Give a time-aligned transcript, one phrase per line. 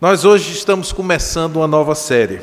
[0.00, 2.40] Nós hoje estamos começando uma nova série.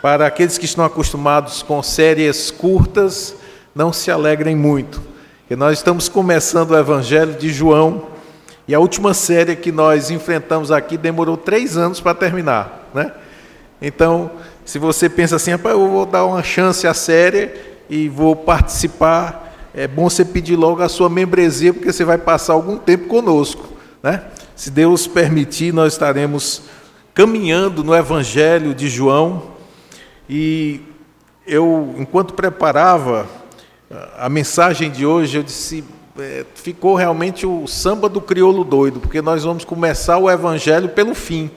[0.00, 3.36] Para aqueles que estão acostumados com séries curtas,
[3.74, 5.02] não se alegrem muito,
[5.40, 8.06] porque nós estamos começando o Evangelho de João
[8.66, 13.12] e a última série que nós enfrentamos aqui demorou três anos para terminar, né?
[13.80, 14.30] Então,
[14.64, 17.50] se você pensa assim, eu vou dar uma chance à série
[17.88, 22.54] e vou participar, é bom você pedir logo a sua membresia, porque você vai passar
[22.54, 23.68] algum tempo conosco,
[24.02, 24.22] né?
[24.56, 26.62] Se Deus permitir, nós estaremos
[27.12, 29.50] caminhando no Evangelho de João.
[30.30, 30.80] E
[31.46, 33.26] eu, enquanto preparava
[34.16, 35.84] a mensagem de hoje, eu disse:
[36.18, 41.14] é, ficou realmente o samba do crioulo doido, porque nós vamos começar o Evangelho pelo
[41.14, 41.50] fim.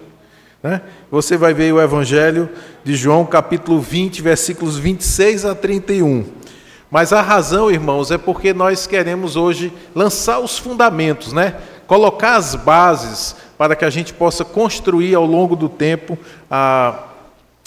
[0.61, 0.81] Né?
[1.09, 2.50] Você vai ver o Evangelho
[2.84, 6.25] de João, capítulo 20, versículos 26 a 31.
[6.91, 11.55] Mas a razão, irmãos, é porque nós queremos hoje lançar os fundamentos, né?
[11.89, 17.05] Colocar as bases para que a gente possa construir ao longo do tempo a,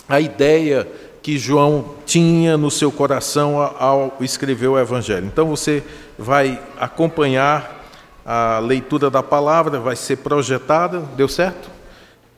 [0.08, 0.86] a ideia
[1.20, 5.26] que João tinha no seu coração ao escrever o Evangelho.
[5.26, 5.82] Então você
[6.16, 7.84] vai acompanhar
[8.24, 11.68] a leitura da palavra, vai ser projetada, deu certo?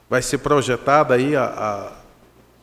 [0.08, 1.92] Vai ser projetada aí a, a,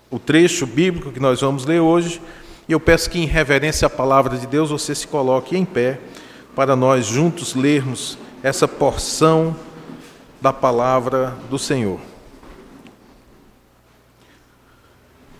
[0.10, 2.20] o trecho bíblico que nós vamos ler hoje.
[2.68, 6.00] E eu peço que, em reverência à palavra de Deus, você se coloque em pé
[6.56, 9.56] para nós juntos lermos essa porção
[10.40, 12.00] da palavra do Senhor.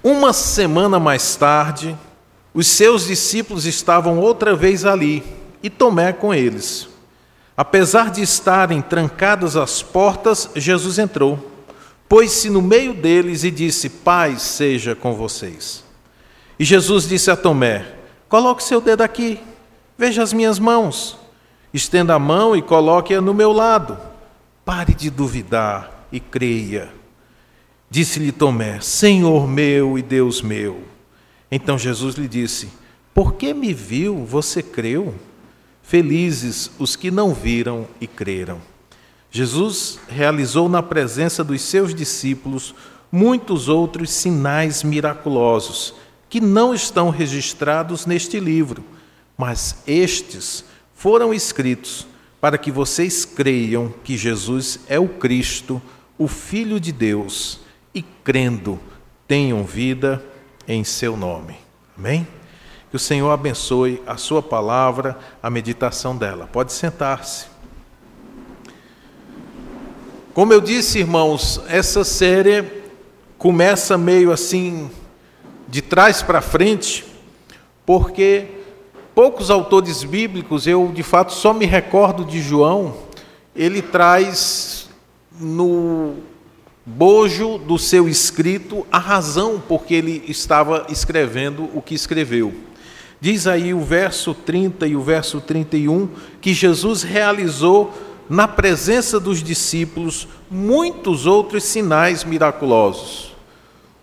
[0.04, 1.98] Uma semana mais tarde,
[2.54, 5.24] os seus discípulos estavam outra vez ali
[5.62, 6.90] e Tomé com eles.
[7.56, 11.52] Apesar de estarem trancadas as portas, Jesus entrou,
[12.10, 15.84] pôs-se no meio deles e disse: Paz seja com vocês.
[16.58, 17.86] E Jesus disse a Tomé:
[18.28, 19.40] Coloque seu dedo aqui,
[19.98, 21.21] veja as minhas mãos.
[21.74, 23.98] Estenda a mão e coloque-a no meu lado.
[24.66, 26.92] Pare de duvidar e creia.
[27.90, 30.82] Disse-lhe Tomé: Senhor meu e Deus meu.
[31.50, 32.70] Então Jesus lhe disse:
[33.14, 35.14] Por que me viu, você creu?
[35.82, 38.62] Felizes os que não viram e creram.
[39.30, 42.76] Jesus realizou na presença dos seus discípulos
[43.12, 45.94] muitos outros sinais miraculosos
[46.30, 48.84] que não estão registrados neste livro,
[49.38, 50.64] mas estes
[51.02, 52.06] foram escritos
[52.40, 55.82] para que vocês creiam que Jesus é o Cristo,
[56.16, 57.60] o Filho de Deus,
[57.92, 58.80] e crendo,
[59.28, 60.24] tenham vida
[60.68, 61.56] em seu nome.
[61.98, 62.28] Amém?
[62.92, 66.46] Que o Senhor abençoe a sua palavra, a meditação dela.
[66.46, 67.48] Pode sentar-se.
[70.36, 72.64] Como eu disse, irmãos, essa série
[73.40, 74.88] começa meio assim
[75.68, 77.04] de trás para frente,
[77.88, 78.61] porque
[79.14, 82.96] poucos autores bíblicos, eu de fato só me recordo de João,
[83.56, 84.90] ele traz
[85.40, 86.16] no
[86.86, 92.54] bojo do seu escrito a razão por que ele estava escrevendo o que escreveu.
[93.20, 97.94] Diz aí o verso 30 e o verso 31 que Jesus realizou
[98.28, 103.36] na presença dos discípulos muitos outros sinais miraculosos.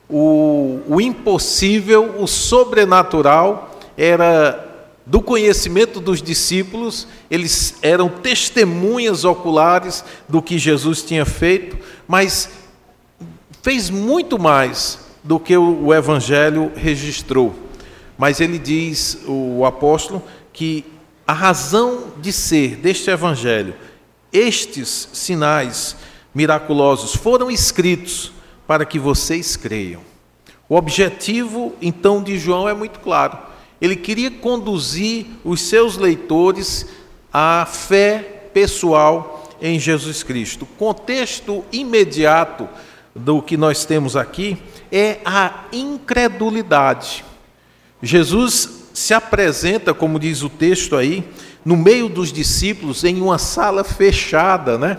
[0.08, 4.67] O, o impossível, o sobrenatural, era
[5.08, 12.50] do conhecimento dos discípulos, eles eram testemunhas oculares do que Jesus tinha feito, mas
[13.62, 17.54] fez muito mais do que o Evangelho registrou.
[18.18, 20.84] Mas ele diz, o apóstolo, que
[21.26, 23.74] a razão de ser deste Evangelho,
[24.30, 25.96] estes sinais
[26.34, 28.30] miraculosos foram escritos
[28.66, 30.02] para que vocês creiam.
[30.68, 33.47] O objetivo, então, de João é muito claro
[33.80, 36.86] ele queria conduzir os seus leitores
[37.32, 40.62] à fé pessoal em Jesus Cristo.
[40.62, 42.68] O contexto imediato
[43.14, 44.58] do que nós temos aqui
[44.90, 47.24] é a incredulidade.
[48.02, 51.24] Jesus se apresenta, como diz o texto aí,
[51.64, 54.98] no meio dos discípulos em uma sala fechada, né?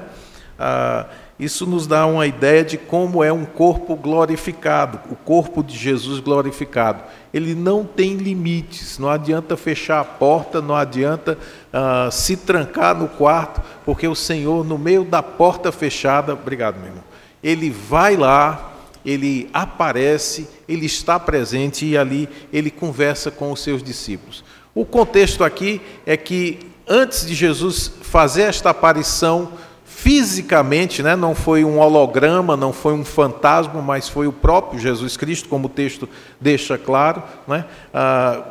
[0.57, 1.07] Ah,
[1.39, 6.19] isso nos dá uma ideia de como é um corpo glorificado, o corpo de Jesus
[6.19, 7.01] glorificado.
[7.33, 11.37] Ele não tem limites, não adianta fechar a porta, não adianta
[11.71, 16.87] uh, se trancar no quarto, porque o Senhor, no meio da porta fechada, obrigado, meu
[16.87, 17.03] irmão,
[17.41, 18.73] ele vai lá,
[19.05, 24.43] ele aparece, ele está presente e ali ele conversa com os seus discípulos.
[24.75, 29.53] O contexto aqui é que antes de Jesus fazer esta aparição,
[30.01, 35.17] fisicamente, né, não foi um holograma, não foi um fantasma, mas foi o próprio Jesus
[35.17, 36.07] Cristo, como o texto
[36.39, 37.21] deixa claro.
[37.45, 37.65] Né?
[37.93, 38.41] Ah,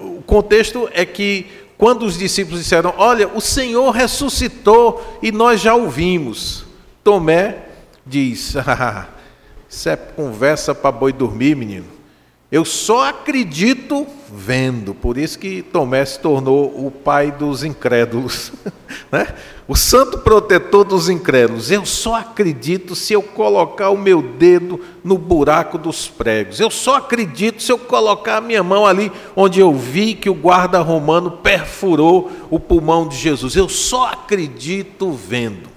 [0.00, 1.46] o contexto é que
[1.76, 6.64] quando os discípulos disseram: Olha, o Senhor ressuscitou e nós já o vimos,
[7.02, 7.64] Tomé
[8.06, 9.08] diz: ah,
[9.68, 11.86] Isso é conversa para boi dormir, menino.
[12.50, 14.94] Eu só acredito vendo.
[14.94, 18.52] Por isso que Tomé se tornou o pai dos incrédulos,
[19.12, 19.28] né?
[19.68, 21.70] o santo protetor dos incrédulos.
[21.70, 26.60] Eu só acredito se eu colocar o meu dedo no buraco dos pregos.
[26.60, 30.34] Eu só acredito se eu colocar a minha mão ali onde eu vi que o
[30.34, 33.54] guarda romano perfurou o pulmão de Jesus.
[33.54, 35.71] Eu só acredito vendo.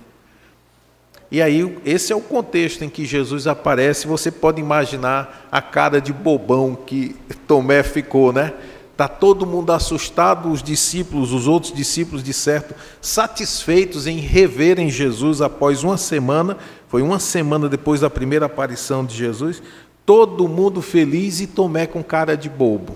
[1.32, 4.08] E aí, esse é o contexto em que Jesus aparece.
[4.08, 7.16] Você pode imaginar a cara de bobão que
[7.48, 8.54] Tomé ficou, né?
[8.92, 15.42] Está todo mundo assustado, os discípulos, os outros discípulos, de certo, satisfeitos em reverem Jesus
[15.42, 16.58] após uma semana.
[16.88, 19.62] Foi uma semana depois da primeira aparição de Jesus.
[20.06, 22.96] Todo mundo feliz e Tomé com cara de bobo.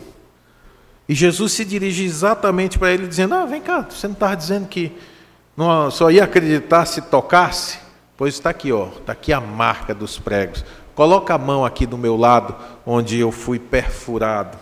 [1.10, 4.68] E Jesus se dirige exatamente para ele, dizendo: Ah, vem cá, você não estava dizendo
[4.68, 4.92] que
[5.92, 7.89] só ia acreditar se tocasse?
[8.20, 10.66] Pois está aqui, ó, está aqui a marca dos pregos.
[10.94, 12.54] Coloca a mão aqui do meu lado,
[12.86, 14.58] onde eu fui perfurado.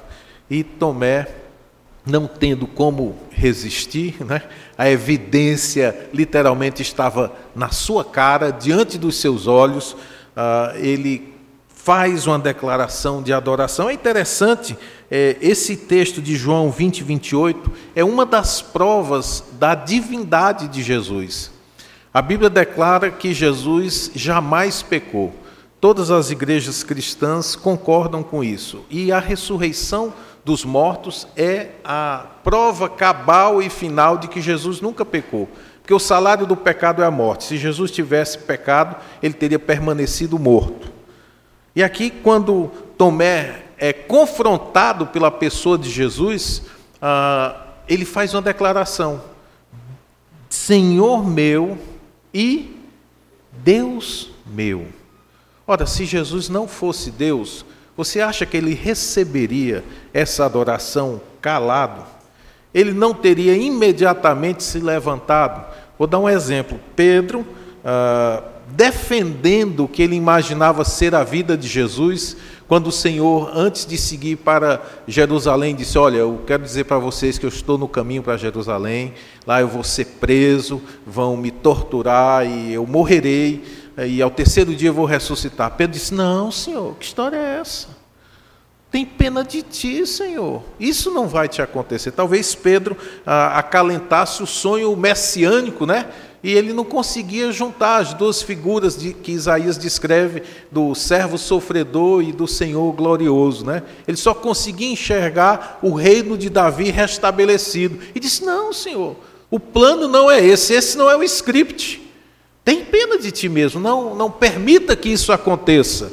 [0.48, 1.28] E Tomé,
[2.06, 4.44] não tendo como resistir, né?
[4.78, 11.34] a evidência literalmente estava na sua cara, diante dos seus olhos, uh, ele
[11.68, 13.90] faz uma declaração de adoração.
[13.90, 14.78] É interessante,
[15.10, 21.57] é, esse texto de João 20, 28 é uma das provas da divindade de Jesus.
[22.18, 25.32] A Bíblia declara que Jesus jamais pecou.
[25.80, 28.84] Todas as igrejas cristãs concordam com isso.
[28.90, 30.12] E a ressurreição
[30.44, 35.48] dos mortos é a prova cabal e final de que Jesus nunca pecou.
[35.80, 37.44] Porque o salário do pecado é a morte.
[37.44, 40.92] Se Jesus tivesse pecado, ele teria permanecido morto.
[41.76, 46.64] E aqui, quando Tomé é confrontado pela pessoa de Jesus,
[47.00, 49.22] ah, ele faz uma declaração:
[50.50, 51.78] Senhor meu
[52.34, 52.76] e
[53.64, 54.88] Deus meu.
[55.66, 57.66] Ora, se Jesus não fosse Deus,
[57.96, 59.84] você acha que ele receberia
[60.14, 62.06] essa adoração calado?
[62.74, 65.66] Ele não teria imediatamente se levantado?
[65.98, 66.80] Vou dar um exemplo.
[66.96, 67.46] Pedro,
[67.84, 72.38] ah, defendendo o que ele imaginava ser a vida de Jesus,
[72.68, 77.38] quando o Senhor, antes de seguir para Jerusalém, disse: Olha, eu quero dizer para vocês
[77.38, 79.14] que eu estou no caminho para Jerusalém,
[79.46, 83.64] lá eu vou ser preso, vão me torturar e eu morrerei,
[84.06, 85.72] e ao terceiro dia eu vou ressuscitar.
[85.78, 87.88] Pedro disse: Não, Senhor, que história é essa?
[88.90, 90.64] Tem pena de ti, Senhor.
[90.80, 92.12] Isso não vai te acontecer.
[92.12, 96.08] Talvez Pedro ah, acalentasse o sonho messiânico, né?
[96.44, 102.22] E ele não conseguia juntar as duas figuras de, que Isaías descreve do servo sofredor
[102.22, 103.66] e do Senhor glorioso.
[103.66, 103.82] Né?
[104.08, 108.00] Ele só conseguia enxergar o reino de Davi restabelecido.
[108.14, 109.16] E disse: Não, Senhor,
[109.50, 112.02] o plano não é esse, esse não é o script.
[112.64, 116.12] Tem pena de ti mesmo, não, não permita que isso aconteça.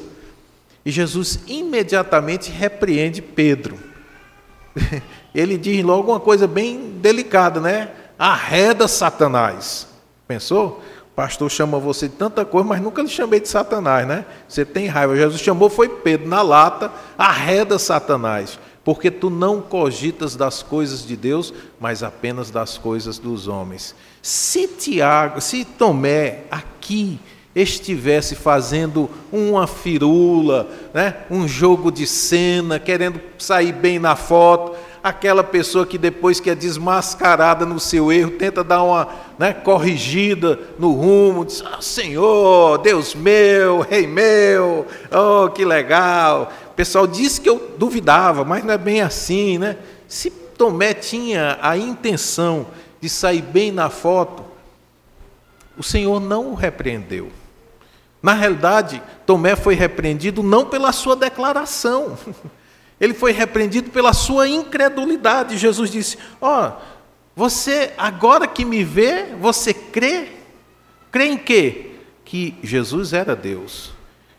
[0.86, 3.78] E Jesus imediatamente repreende Pedro.
[5.34, 7.90] Ele diz logo uma coisa bem delicada, né?
[8.18, 9.93] Arreda Satanás.
[10.26, 10.82] Pensou?
[11.12, 14.24] O pastor chama você de tanta coisa, mas nunca lhe chamei de Satanás, né?
[14.48, 15.16] Você tem raiva.
[15.16, 21.16] Jesus chamou foi Pedro na lata, arreda Satanás, porque tu não cogitas das coisas de
[21.16, 23.94] Deus, mas apenas das coisas dos homens.
[24.20, 27.20] Se Tiago, se Tomé aqui
[27.54, 31.18] estivesse fazendo uma firula, né?
[31.30, 36.54] um jogo de cena, querendo sair bem na foto, aquela pessoa que depois que é
[36.54, 39.06] desmascarada no seu erro, tenta dar uma
[39.38, 46.50] né, corrigida no rumo, diz, ah, Senhor, Deus meu, Rei meu, oh, que legal.
[46.70, 49.76] O pessoal disse que eu duvidava, mas não é bem assim, né?
[50.08, 52.66] Se Tomé tinha a intenção
[52.98, 54.42] de sair bem na foto,
[55.76, 57.30] o Senhor não o repreendeu.
[58.22, 62.16] Na realidade, Tomé foi repreendido não pela sua declaração,
[63.00, 65.58] Ele foi repreendido pela sua incredulidade.
[65.58, 66.72] Jesus disse: Ó, oh,
[67.36, 70.28] você agora que me vê, você crê?
[71.10, 71.90] Crê em quê?
[72.24, 73.92] Que Jesus era Deus.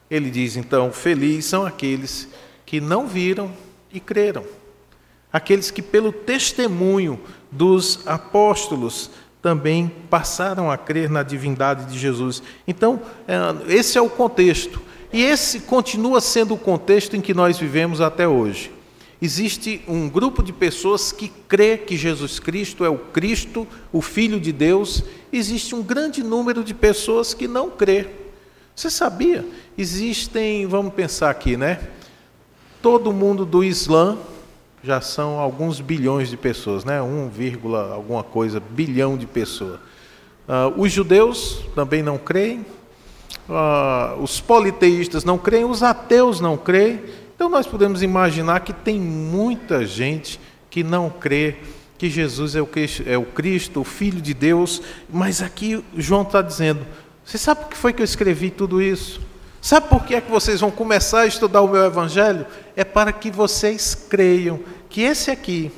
[0.09, 2.27] Ele diz então: Felizes são aqueles
[2.65, 3.51] que não viram
[3.91, 4.43] e creram.
[5.31, 7.19] Aqueles que, pelo testemunho
[7.51, 9.09] dos apóstolos,
[9.41, 12.41] também passaram a crer na divindade de Jesus.
[12.67, 14.81] Então, é, esse é o contexto.
[15.15, 18.69] E esse continua sendo o contexto em que nós vivemos até hoje.
[19.21, 24.41] Existe um grupo de pessoas que crê que Jesus Cristo é o Cristo, o Filho
[24.41, 25.05] de Deus.
[25.31, 28.07] Existe um grande número de pessoas que não crê.
[28.75, 29.45] Você sabia?
[29.77, 31.79] Existem, vamos pensar aqui, né?
[32.81, 34.17] Todo mundo do Islã
[34.83, 37.01] já são alguns bilhões de pessoas, né?
[37.01, 37.31] 1,
[37.93, 39.79] alguma coisa bilhão de pessoas.
[40.45, 42.65] Uh, os judeus também não creem,
[43.49, 47.01] uh, os politeístas não creem, os ateus não creem.
[47.35, 50.39] Então nós podemos imaginar que tem muita gente
[50.69, 51.57] que não crê
[51.97, 56.23] que Jesus é o Cristo, é o, Cristo, o Filho de Deus, mas aqui João
[56.23, 56.85] está dizendo:
[57.23, 59.21] você sabe por que foi que eu escrevi tudo isso?
[59.61, 62.45] Sabe por que é que vocês vão começar a estudar o meu Evangelho?
[62.75, 65.71] É para que vocês creiam que esse aqui,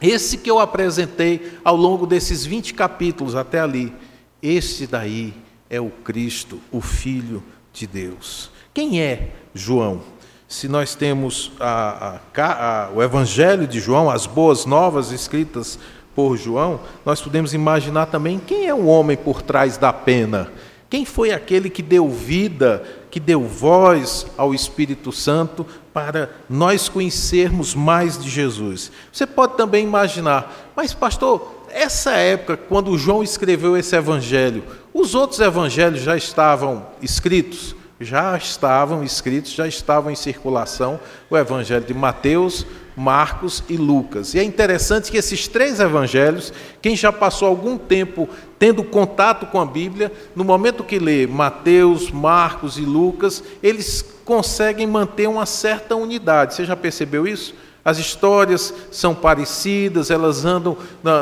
[0.00, 3.92] esse que eu apresentei ao longo desses 20 capítulos até ali,
[4.40, 5.34] este daí
[5.70, 8.50] é o Cristo, o Filho de Deus.
[8.72, 10.00] Quem é João?
[10.46, 15.78] Se nós temos a, a, a, o Evangelho de João, as boas novas escritas
[16.14, 20.50] por João, nós podemos imaginar também quem é o homem por trás da pena.
[20.88, 27.74] Quem foi aquele que deu vida, que deu voz ao Espírito Santo para nós conhecermos
[27.74, 28.90] mais de Jesus?
[29.12, 34.64] Você pode também imaginar, mas pastor, essa época, quando João escreveu esse evangelho,
[35.00, 37.76] os outros evangelhos já estavam escritos?
[38.00, 42.64] Já estavam escritos, já estavam em circulação o evangelho de Mateus,
[42.96, 44.34] Marcos e Lucas.
[44.34, 48.28] E é interessante que esses três evangelhos, quem já passou algum tempo
[48.58, 54.86] tendo contato com a Bíblia, no momento que lê Mateus, Marcos e Lucas, eles conseguem
[54.86, 56.54] manter uma certa unidade.
[56.54, 57.54] Você já percebeu isso?
[57.84, 60.76] As histórias são parecidas, elas andam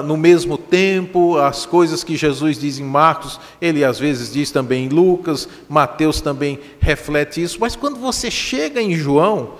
[0.04, 4.86] no mesmo tempo, as coisas que Jesus diz em Marcos, ele às vezes diz também
[4.86, 9.50] em Lucas, Mateus também reflete isso, mas quando você chega em João,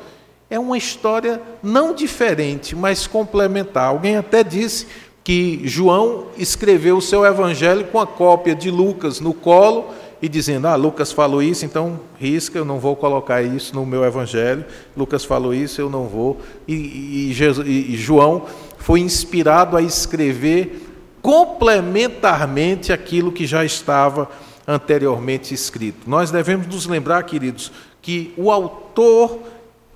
[0.49, 3.89] é uma história não diferente, mas complementar.
[3.89, 4.87] Alguém até disse
[5.23, 10.67] que João escreveu o seu evangelho com a cópia de Lucas no colo e dizendo:
[10.67, 14.65] Ah, Lucas falou isso, então risca, eu não vou colocar isso no meu evangelho.
[14.97, 16.41] Lucas falou isso, eu não vou.
[16.67, 18.47] E, e, e João
[18.79, 20.83] foi inspirado a escrever
[21.21, 24.29] complementarmente aquilo que já estava
[24.67, 26.09] anteriormente escrito.
[26.09, 29.41] Nós devemos nos lembrar, queridos, que o autor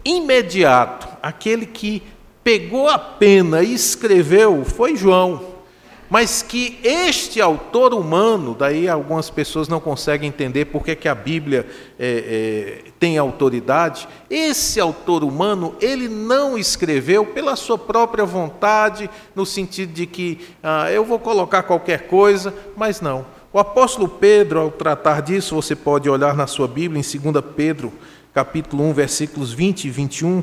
[0.04, 2.02] imediato, aquele que
[2.42, 5.59] pegou a pena e escreveu, foi João
[6.10, 11.64] mas que este autor humano, daí algumas pessoas não conseguem entender por que, a Bíblia
[11.96, 19.46] é, é, tem autoridade, esse autor humano, ele não escreveu pela sua própria vontade, no
[19.46, 23.24] sentido de que ah, eu vou colocar qualquer coisa, mas não.
[23.52, 27.92] O apóstolo Pedro, ao tratar disso, você pode olhar na sua Bíblia, em 2 Pedro,
[28.34, 30.42] capítulo 1, versículos 20 e 21,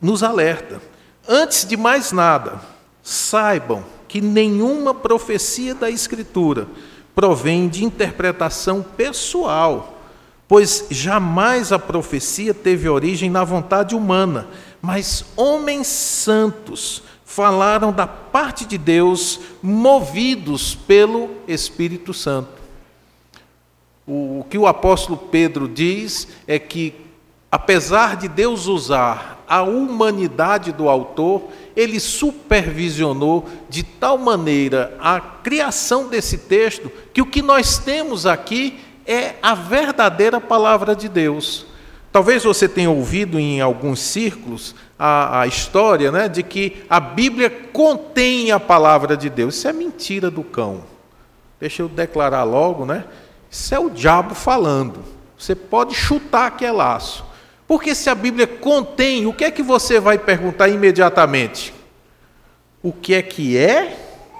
[0.00, 0.80] nos alerta.
[1.28, 2.60] Antes de mais nada,
[3.02, 6.66] saibam que nenhuma profecia da Escritura
[7.14, 10.00] provém de interpretação pessoal,
[10.48, 14.48] pois jamais a profecia teve origem na vontade humana,
[14.80, 22.48] mas homens santos falaram da parte de Deus, movidos pelo Espírito Santo.
[24.08, 26.94] O, que o apóstolo Pedro diz é que,
[27.52, 36.08] apesar de Deus usar a humanidade do autor, ele supervisionou de tal maneira a criação
[36.08, 41.66] desse texto que o que nós temos aqui é a verdadeira palavra de Deus.
[42.10, 47.50] Talvez você tenha ouvido em alguns círculos a, a história né, de que a Bíblia
[47.50, 49.56] contém a palavra de Deus.
[49.56, 50.82] Isso é mentira do cão.
[51.60, 53.04] Deixa eu declarar logo, né?
[53.50, 55.04] Isso é o diabo falando.
[55.38, 57.25] Você pode chutar que é laço.
[57.66, 61.74] Porque se a Bíblia contém, o que é que você vai perguntar imediatamente?
[62.82, 63.96] O que é que é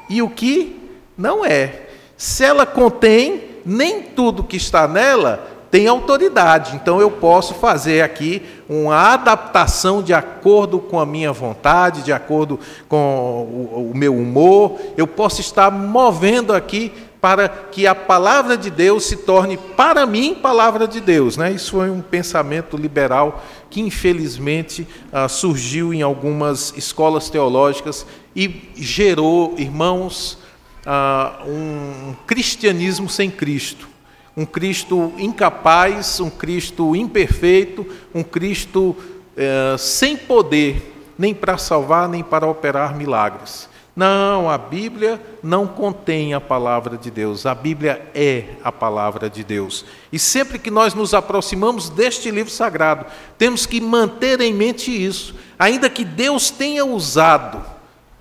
[0.09, 0.81] e o que
[1.19, 1.87] não é.
[2.17, 6.77] Se ela contém, nem tudo que está nela tem autoridade.
[6.77, 12.59] Então eu posso fazer aqui uma adaptação de acordo com a minha vontade, de acordo
[12.89, 14.79] com o, meu humor.
[14.97, 16.93] Eu posso estar movendo aqui
[17.27, 21.37] para que a palavra de Deus se torne, para mim, palavra de Deus.
[21.37, 21.51] Né?
[21.51, 28.07] Isso foi um pensamento liberal que, infelizmente, ah, surgiu em algumas escolas teológicas
[28.37, 30.39] e gerou, irmãos,
[30.87, 33.89] ah, um cristianismo sem Cristo.
[34.37, 38.95] Um Cristo incapaz, um Cristo imperfeito, um Cristo
[39.37, 43.69] eh, sem poder, nem para salvar, nem para operar milagres.
[43.97, 49.43] Não, a Bíblia não contém a palavra de Deus, a Bíblia é a palavra de
[49.43, 49.87] Deus.
[50.13, 53.07] E sempre que nós nos aproximamos deste livro sagrado,
[53.39, 57.65] temos que manter em mente isso, ainda que Deus tenha usado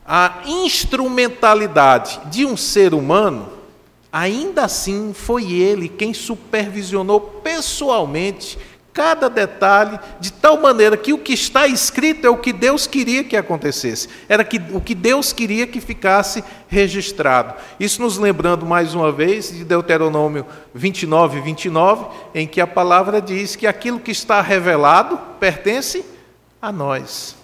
[0.07, 3.49] a instrumentalidade de um ser humano,
[4.13, 8.57] ainda assim foi ele quem supervisionou pessoalmente
[8.95, 13.25] cada detalhe, de tal maneira que o que está escrito é o que Deus queria
[13.25, 17.55] que acontecesse, era que, o que Deus queria que ficasse registrado.
[17.77, 23.57] Isso nos lembrando mais uma vez de Deuteronômio 29, 29, em que a palavra diz
[23.57, 26.05] que aquilo que está revelado pertence
[26.61, 27.35] a nós.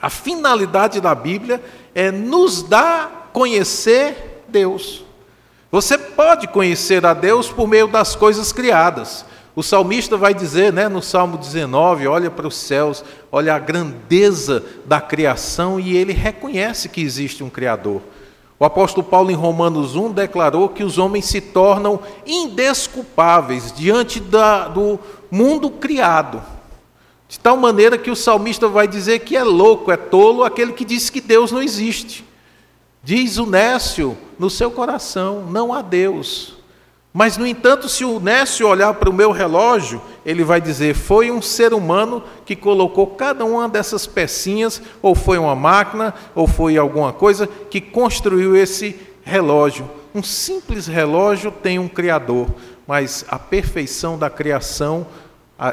[0.00, 1.62] A finalidade da Bíblia
[1.94, 5.04] é nos dar conhecer Deus.
[5.70, 9.26] Você pode conhecer a Deus por meio das coisas criadas.
[9.56, 14.64] O salmista vai dizer, né, no Salmo 19, olha para os céus, olha a grandeza
[14.84, 18.02] da criação e ele reconhece que existe um criador.
[18.58, 24.66] O apóstolo Paulo em Romanos 1 declarou que os homens se tornam indesculpáveis diante da,
[24.66, 24.98] do
[25.30, 26.42] mundo criado.
[27.28, 30.84] De tal maneira que o salmista vai dizer que é louco, é tolo aquele que
[30.84, 32.24] diz que Deus não existe.
[33.02, 36.53] Diz o Nécio no seu coração: não há Deus.
[37.16, 41.30] Mas, no entanto, se o Nécio olhar para o meu relógio, ele vai dizer: foi
[41.30, 46.76] um ser humano que colocou cada uma dessas pecinhas, ou foi uma máquina, ou foi
[46.76, 49.88] alguma coisa que construiu esse relógio.
[50.12, 52.48] Um simples relógio tem um Criador,
[52.84, 55.06] mas a perfeição da criação,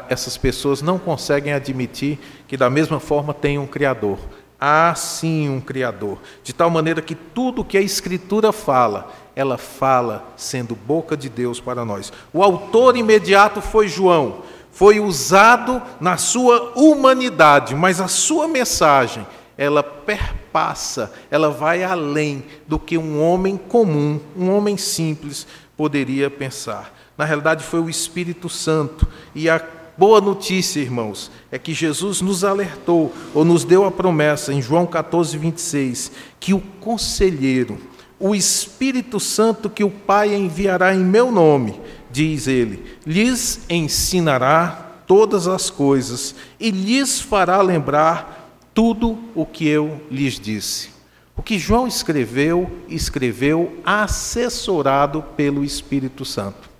[0.08, 4.16] essas pessoas não conseguem admitir que, da mesma forma, tem um Criador
[4.64, 10.32] há sim um Criador, de tal maneira que tudo que a Escritura fala, ela fala
[10.36, 12.12] sendo boca de Deus para nós.
[12.32, 19.82] O autor imediato foi João, foi usado na sua humanidade, mas a sua mensagem, ela
[19.82, 25.46] perpassa, ela vai além do que um homem comum, um homem simples
[25.76, 26.94] poderia pensar.
[27.16, 29.60] Na realidade, foi o Espírito Santo e a
[29.96, 34.86] boa notícia, irmãos, é que Jesus nos alertou, ou nos deu a promessa, em João
[34.86, 37.78] 14, 26, que o conselheiro,
[38.22, 45.48] o Espírito Santo que o Pai enviará em meu nome, diz ele, lhes ensinará todas
[45.48, 50.90] as coisas e lhes fará lembrar tudo o que eu lhes disse.
[51.36, 56.71] O que João escreveu, escreveu assessorado pelo Espírito Santo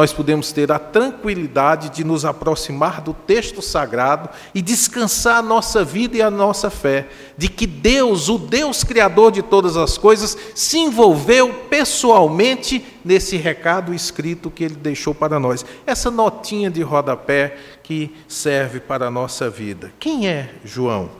[0.00, 5.84] nós podemos ter a tranquilidade de nos aproximar do texto sagrado e descansar a nossa
[5.84, 10.38] vida e a nossa fé, de que Deus, o Deus Criador de todas as coisas,
[10.54, 15.66] se envolveu pessoalmente nesse recado escrito que ele deixou para nós.
[15.86, 19.92] Essa notinha de rodapé que serve para a nossa vida.
[20.00, 21.10] Quem é João?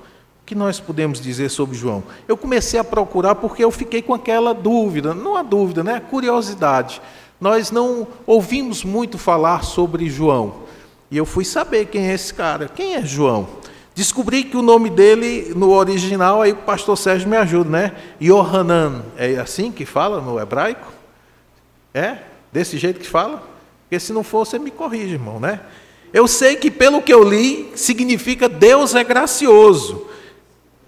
[0.46, 2.02] Que nós podemos dizer sobre João?
[2.26, 5.96] Eu comecei a procurar porque eu fiquei com aquela dúvida, não a dúvida, né?
[5.96, 7.02] A curiosidade
[7.40, 10.54] nós não ouvimos muito falar sobre João.
[11.10, 12.68] E eu fui saber quem é esse cara.
[12.68, 13.48] Quem é João?
[13.94, 17.92] Descobri que o nome dele no original, aí o pastor Sérgio me ajuda, né?
[18.22, 19.02] Yohanan.
[19.16, 20.92] É assim que fala no hebraico?
[21.92, 22.18] É?
[22.52, 23.42] Desse jeito que fala?
[23.82, 25.60] Porque se não for, você me corrige, irmão, né?
[26.12, 30.06] Eu sei que pelo que eu li, significa Deus é gracioso.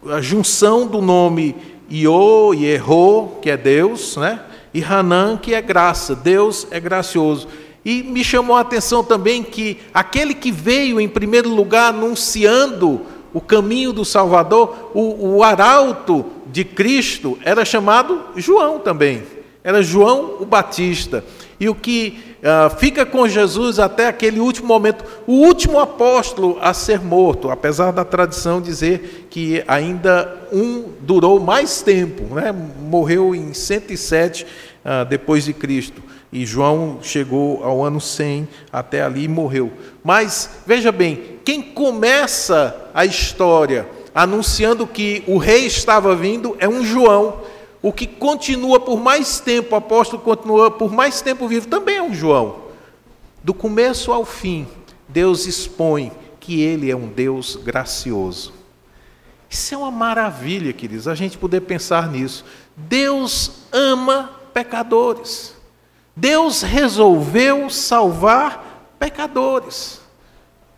[0.07, 1.57] A junção do nome
[1.91, 4.41] Iô e Erro, que é Deus, né?
[4.75, 7.49] E Hanan, que é graça, Deus é gracioso.
[7.85, 13.01] E me chamou a atenção também que aquele que veio em primeiro lugar anunciando
[13.35, 19.23] o caminho do Salvador, o, o arauto de Cristo, era chamado João também.
[19.65, 21.25] Era João o Batista.
[21.59, 26.75] E o que uh, fica com Jesus até aquele último momento, o último apóstolo a
[26.75, 32.53] ser morto, apesar da tradição dizer que ainda um durou mais tempo, né?
[32.53, 34.47] morreu em 107 uh,
[34.85, 36.03] ah, depois de Cristo.
[36.33, 39.71] E João chegou ao ano 100 até ali e morreu.
[40.03, 46.85] Mas veja bem, quem começa a história anunciando que o rei estava vindo é um
[46.85, 47.41] João
[47.83, 52.03] o que continua por mais tempo, o apóstolo continua por mais tempo vivo, também é
[52.03, 52.63] um João.
[53.43, 54.69] Do começo ao fim,
[55.09, 58.53] Deus expõe que Ele é um Deus gracioso.
[59.51, 62.45] Isso é uma maravilha, queridos, a gente poder pensar nisso.
[62.77, 65.55] Deus ama pecadores.
[66.15, 70.01] Deus resolveu salvar pecadores.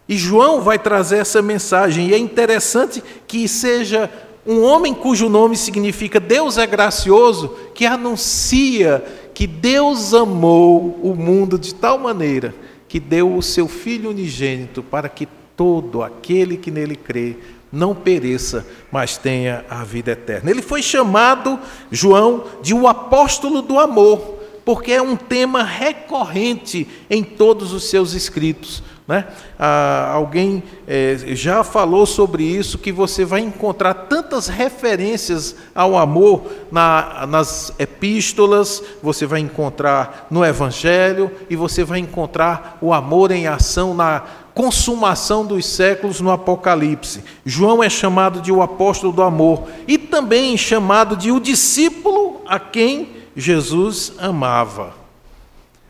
[0.09, 4.11] E João vai trazer essa mensagem, e é interessante que seja
[4.47, 11.59] um homem cujo nome significa Deus é gracioso, que anuncia que Deus amou o mundo
[11.59, 12.55] de tal maneira
[12.89, 15.27] que deu o seu Filho unigênito para que
[15.57, 17.37] todo aquele que nele crê
[17.73, 20.49] não pereça, mas tenha a vida eterna.
[20.49, 21.59] Ele foi chamado,
[21.91, 28.13] João, de o apóstolo do amor, porque é um tema recorrente em todos os seus
[28.13, 28.81] escritos.
[29.07, 29.27] Né?
[29.59, 36.51] Ah, alguém é, já falou sobre isso, que você vai encontrar tantas referências ao amor
[36.73, 43.47] na, nas epístolas, você vai encontrar no Evangelho, e você vai encontrar o amor em
[43.47, 44.23] ação na
[44.55, 47.25] consumação dos séculos no Apocalipse.
[47.45, 52.59] João é chamado de o apóstolo do amor e também chamado de o discípulo a
[52.59, 55.04] quem Jesus amava.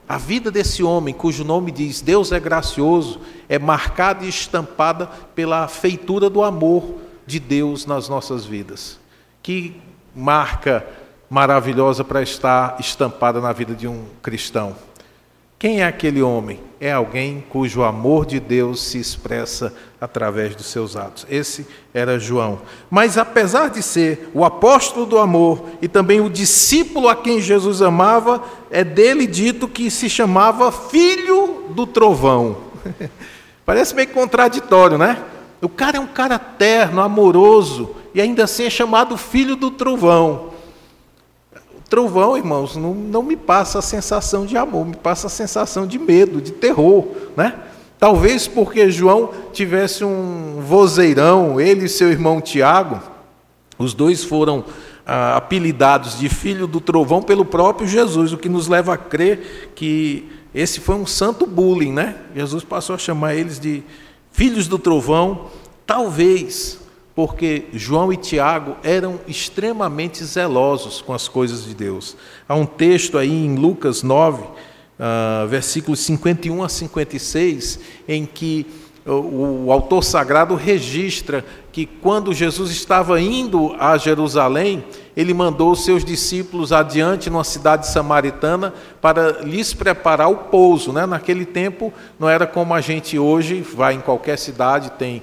[0.09, 5.67] A vida desse homem, cujo nome diz Deus é gracioso, é marcada e estampada pela
[5.67, 8.99] feitura do amor de Deus nas nossas vidas.
[9.43, 9.81] Que
[10.15, 10.87] marca
[11.29, 14.77] maravilhosa para estar estampada na vida de um cristão.
[15.65, 16.61] Quem é aquele homem?
[16.79, 21.27] É alguém cujo amor de Deus se expressa através dos seus atos.
[21.31, 22.61] Esse era João.
[22.91, 27.81] Mas apesar de ser o apóstolo do amor e também o discípulo a quem Jesus
[27.81, 32.59] amava, é dele dito que se chamava filho do trovão.
[33.65, 35.17] Parece meio contraditório, né?
[35.63, 40.53] O cara é um cara terno, amoroso, e ainda assim é chamado filho do trovão.
[41.95, 45.97] Trovão, irmãos, não, não me passa a sensação de amor, me passa a sensação de
[45.97, 47.55] medo, de terror, né?
[48.01, 53.01] Talvez porque João tivesse um vozeirão, ele e seu irmão Tiago,
[53.79, 54.65] os dois foram
[55.07, 59.71] ah, apelidados de filho do trovão pelo próprio Jesus, o que nos leva a crer
[59.77, 62.17] que esse foi um santo bullying, né?
[62.35, 63.85] Jesus passou a chamar eles de
[64.33, 65.47] filhos do trovão,
[65.87, 66.81] talvez
[67.15, 72.17] porque João e Tiago eram extremamente zelosos com as coisas de Deus.
[72.49, 78.67] Há um texto aí em Lucas 9, uh, versículos 51 a 56, em que
[79.07, 84.85] o, o autor sagrado registra que quando Jesus estava indo a Jerusalém,
[85.17, 90.93] ele mandou seus discípulos adiante numa cidade samaritana para lhes preparar o pouso.
[90.93, 91.07] Né?
[91.07, 95.23] Naquele tempo não era como a gente hoje, vai em qualquer cidade, tem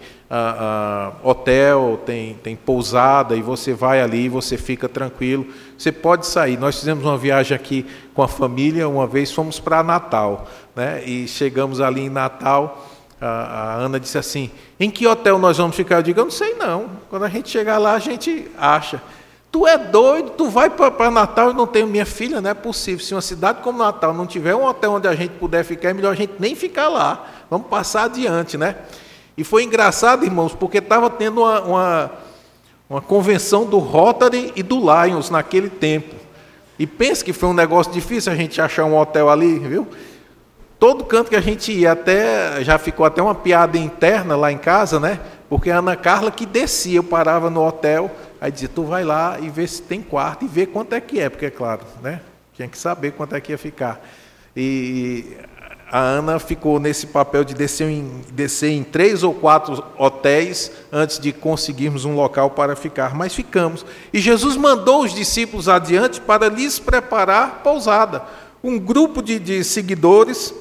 [1.23, 5.45] hotel, tem, tem pousada, e você vai ali, você fica tranquilo.
[5.77, 6.57] Você pode sair.
[6.57, 11.03] Nós fizemos uma viagem aqui com a família, uma vez fomos para Natal, né?
[11.05, 12.87] e chegamos ali em Natal.
[13.19, 15.97] A, a Ana disse assim: Em que hotel nós vamos ficar?
[15.97, 16.89] Eu digo: Eu não sei não.
[17.09, 19.01] Quando a gente chegar lá, a gente acha.
[19.51, 23.05] Tu é doido, tu vai para Natal e não tem minha filha, não é possível.
[23.05, 25.93] Se uma cidade como Natal não tiver um hotel onde a gente puder ficar, é
[25.93, 27.27] melhor a gente nem ficar lá.
[27.49, 28.77] Vamos passar adiante, né?
[29.37, 32.11] E foi engraçado, irmãos, porque estava tendo uma, uma,
[32.89, 36.15] uma, convenção do Rotary e do Lions naquele tempo.
[36.77, 39.87] E pense que foi um negócio difícil a gente achar um hotel ali, viu?
[40.79, 44.57] Todo canto que a gente ia, até já ficou até uma piada interna lá em
[44.57, 45.19] casa, né?
[45.49, 48.09] Porque a Ana Carla que descia, eu parava no hotel
[48.41, 51.19] Aí dizia, tu vai lá e vê se tem quarto e vê quanto é que
[51.19, 52.21] é, porque é claro, né?
[52.55, 54.03] Tinha que saber quanto é que ia ficar.
[54.57, 55.37] E
[55.91, 61.19] a Ana ficou nesse papel de descer em, descer em três ou quatro hotéis antes
[61.19, 63.85] de conseguirmos um local para ficar, mas ficamos.
[64.13, 68.23] E Jesus mandou os discípulos adiante para lhes preparar pousada.
[68.63, 70.53] Um grupo de, de seguidores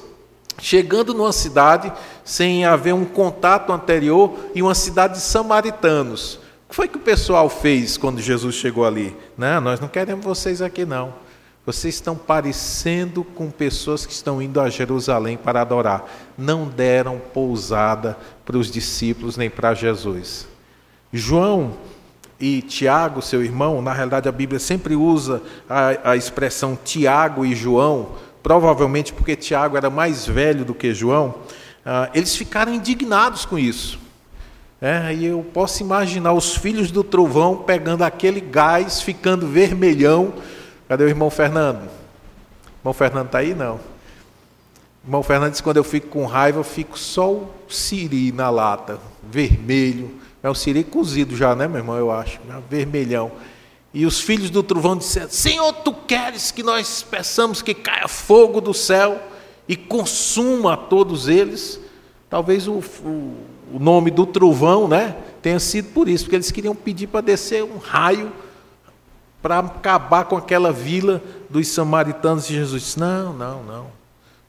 [0.59, 1.91] chegando numa cidade
[2.23, 6.41] sem haver um contato anterior, em uma cidade de samaritanos
[6.71, 9.13] que foi que o pessoal fez quando Jesus chegou ali?
[9.37, 11.13] Não, nós não queremos vocês aqui não.
[11.65, 16.05] Vocês estão parecendo com pessoas que estão indo a Jerusalém para adorar.
[16.35, 20.47] Não deram pousada para os discípulos nem para Jesus.
[21.13, 21.73] João
[22.39, 27.53] e Tiago, seu irmão, na realidade a Bíblia sempre usa a, a expressão Tiago e
[27.53, 31.35] João, provavelmente porque Tiago era mais velho do que João.
[31.85, 33.99] Ah, eles ficaram indignados com isso.
[34.81, 40.33] É, e eu posso imaginar os filhos do trovão pegando aquele gás, ficando vermelhão.
[40.91, 41.89] Cadê o irmão Fernando?
[42.81, 43.55] Irmão Fernando está aí?
[43.55, 43.79] Não.
[45.05, 48.99] Irmão Fernando diz: quando eu fico com raiva, eu fico só o siri na lata,
[49.23, 50.19] vermelho.
[50.43, 51.95] É o siri cozido já, né, meu irmão?
[51.95, 53.31] Eu acho, vermelhão.
[53.93, 58.59] E os filhos do trovão disseram: Senhor, tu queres que nós peçamos que caia fogo
[58.59, 59.17] do céu
[59.69, 61.79] e consuma todos eles?
[62.29, 63.37] Talvez o, o
[63.73, 67.63] o nome do trovão, né, tenha sido por isso, porque eles queriam pedir para descer
[67.63, 68.31] um raio
[69.41, 72.49] para acabar com aquela vila dos samaritanos.
[72.49, 73.87] E Jesus disse: Não, não, não.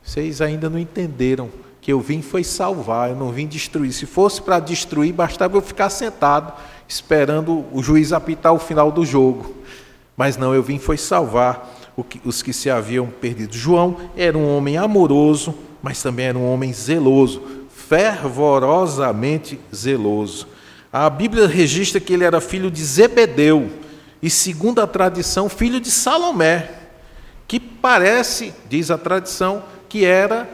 [0.02, 1.48] Vocês ainda não entenderam
[1.80, 3.92] que eu vim foi salvar, eu não vim destruir.
[3.92, 6.52] Se fosse para destruir, bastava eu ficar sentado
[6.88, 9.54] esperando o juiz apitar o final do jogo.
[10.16, 11.74] Mas não, eu vim foi salvar
[12.24, 13.56] os que se haviam perdido.
[13.56, 17.42] João era um homem amoroso, mas também era um homem zeloso
[17.92, 20.48] fervorosamente zeloso.
[20.90, 23.68] A Bíblia registra que ele era filho de Zebedeu
[24.22, 26.70] e, segundo a tradição, filho de Salomé,
[27.48, 30.48] que parece, diz a tradição, que era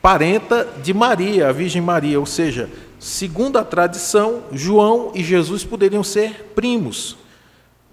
[0.00, 6.02] parenta de Maria, a Virgem Maria, ou seja, segundo a tradição, João e Jesus poderiam
[6.02, 7.16] ser primos.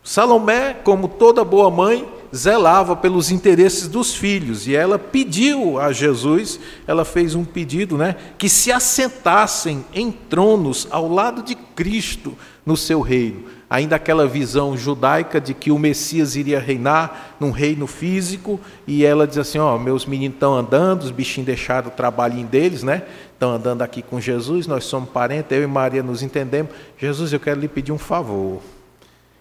[0.04, 6.60] Salomé, como toda boa mãe, zelava pelos interesses dos filhos e ela pediu a Jesus,
[6.88, 12.78] ela fez um pedido, né, que se assentassem em tronos ao lado de Cristo no
[12.78, 13.44] seu reino.
[13.72, 19.26] Ainda aquela visão judaica de que o Messias iria reinar num reino físico, e ela
[19.26, 23.04] diz assim: Ó, oh, meus meninos estão andando, os bichinhos deixaram o trabalhinho deles, né?
[23.32, 26.70] Estão andando aqui com Jesus, nós somos parentes, eu e Maria nos entendemos.
[26.98, 28.62] Jesus, eu quero lhe pedir um favor.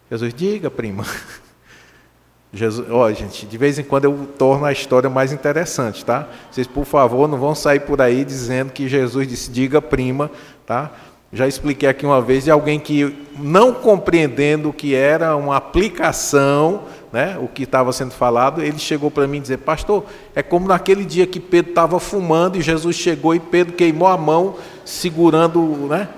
[0.08, 1.04] Jesus, diga, prima.
[2.54, 6.28] Jesus, ó, gente, de vez em quando eu torno a história mais interessante, tá?
[6.52, 10.30] Vocês, por favor, não vão sair por aí dizendo que Jesus disse, diga prima,
[10.64, 10.92] tá?
[11.32, 16.82] Já expliquei aqui uma vez de alguém que, não compreendendo o que era uma aplicação,
[17.12, 20.66] né, o que estava sendo falado, ele chegou para mim e dizer, pastor, é como
[20.66, 25.60] naquele dia que Pedro estava fumando e Jesus chegou e Pedro queimou a mão segurando,
[25.88, 26.08] né?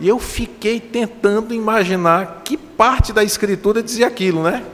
[0.00, 4.64] E eu fiquei tentando imaginar que parte da escritura dizia aquilo, né?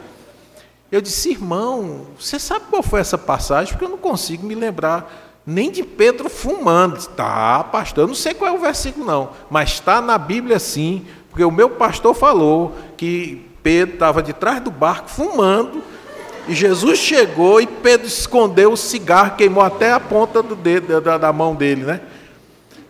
[0.91, 3.75] Eu disse, irmão, você sabe qual foi essa passagem?
[3.75, 7.03] Porque eu não consigo me lembrar nem de Pedro fumando.
[7.17, 11.07] Tá, pastor, eu não sei qual é o versículo não, mas está na Bíblia sim,
[11.31, 15.83] porque o meu pastor falou que Pedro estava de trás do barco fumando,
[16.47, 21.17] e Jesus chegou e Pedro escondeu o cigarro, queimou até a ponta do dedo, da,
[21.17, 22.01] da mão dele, né?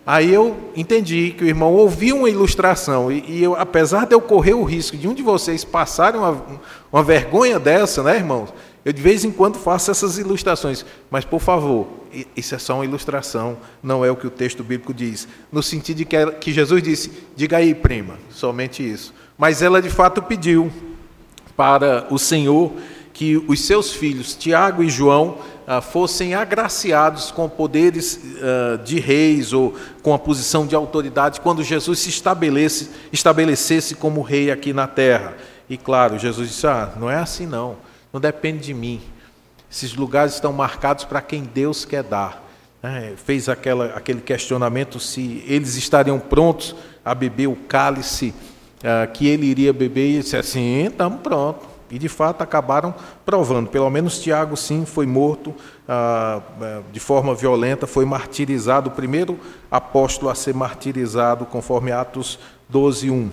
[0.04, 4.20] Aí eu entendi que o irmão ouviu uma ilustração, e, e eu, apesar de eu
[4.20, 6.42] correr o risco de um de vocês passarem uma,
[6.92, 8.52] uma vergonha dessa, né, irmãos?
[8.88, 11.87] Eu de vez em quando faço essas ilustrações, mas por favor,
[12.35, 15.29] isso é só uma ilustração, não é o que o texto bíblico diz.
[15.53, 19.12] No sentido de que, que Jesus disse: diga aí, prima, somente isso.
[19.37, 20.72] Mas ela de fato pediu
[21.55, 22.72] para o Senhor
[23.12, 29.53] que os seus filhos, Tiago e João, ah, fossem agraciados com poderes ah, de reis
[29.53, 34.87] ou com a posição de autoridade quando Jesus se estabelece, estabelecesse como rei aqui na
[34.87, 35.37] terra.
[35.68, 37.77] E claro, Jesus disse: Ah, não é assim não,
[38.12, 39.00] não depende de mim.
[39.70, 42.46] Esses lugares estão marcados para quem Deus quer dar.
[42.82, 48.32] É, fez aquela, aquele questionamento se eles estariam prontos a beber o cálice
[48.84, 51.66] ah, que ele iria beber, e ele disse assim: estamos prontos.
[51.90, 52.94] E de fato acabaram
[53.24, 53.68] provando.
[53.70, 55.54] Pelo menos Tiago, sim, foi morto
[55.88, 59.40] eh, de forma violenta, foi martirizado, o primeiro
[59.70, 63.30] apóstolo a ser martirizado, conforme Atos 12, 1.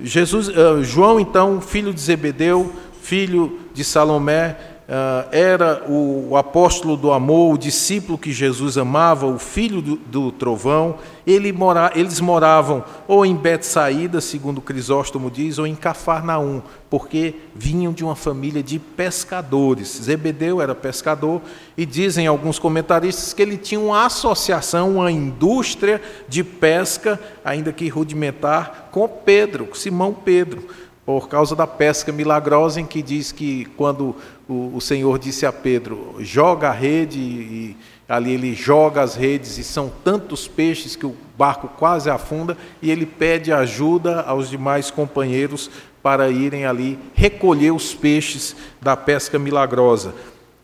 [0.00, 2.72] Jesus, ah, João, então, filho de Zebedeu,
[3.02, 4.56] filho de Salomé,
[4.94, 10.30] ah, era o, apóstolo do amor, o discípulo que Jesus amava, o filho do, do
[10.30, 10.98] trovão.
[11.26, 16.60] Ele mora, eles moravam ou em Betsaída, segundo Crisóstomo diz, ou em Cafarnaum,
[16.90, 20.00] porque vinham de uma família de pescadores.
[20.02, 21.40] Zebedeu era pescador
[21.74, 27.88] e dizem alguns comentaristas que ele tinha uma associação, uma indústria de pesca, ainda que
[27.88, 30.68] rudimentar, com Pedro, Simão Pedro
[31.04, 34.14] por causa da pesca milagrosa em que diz que quando
[34.48, 37.76] o, o, Senhor disse a Pedro, joga a rede, e
[38.08, 42.90] ali ele joga as redes, e são tantos peixes que o barco quase afunda, e
[42.90, 45.70] ele pede ajuda aos demais companheiros
[46.02, 50.14] para irem ali recolher os peixes da pesca milagrosa.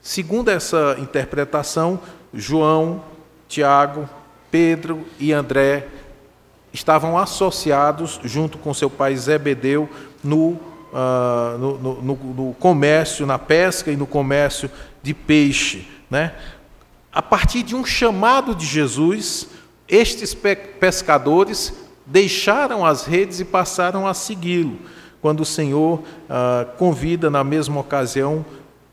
[0.01, 1.99] Segundo essa interpretação,
[2.33, 3.03] João,
[3.49, 4.09] Tiago,
[4.51, 5.89] Pedro e André
[6.73, 9.89] estavam associados, junto com seu pai Zebedeu,
[10.23, 10.51] no,
[10.93, 14.71] uh, no, no, no, comércio, na pesca e no comércio
[15.03, 15.89] de peixe.
[16.11, 16.35] Né?
[17.13, 19.49] A partir de um chamado de Jesus,
[19.89, 21.73] estes pescadores
[22.07, 24.79] deixaram as redes e passaram a segui-lo,
[25.21, 28.45] quando o Senhor uh, convida na mesma ocasião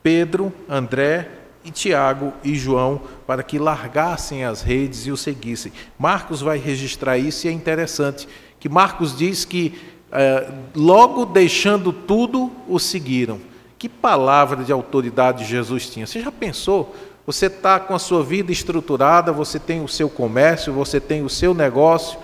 [0.04, 1.30] Pedro, André
[1.64, 5.72] e Tiago e João para que largassem as redes e o seguissem.
[5.98, 8.28] Marcos vai registrar isso e é interessante
[8.60, 9.74] que Marcos diz que
[10.16, 13.40] é, logo deixando tudo, o seguiram.
[13.78, 16.08] Que palavra de autoridade Jesus tinha?
[16.08, 16.96] Você já pensou?
[17.26, 21.30] Você está com a sua vida estruturada, você tem o seu comércio, você tem o
[21.30, 22.18] seu negócio,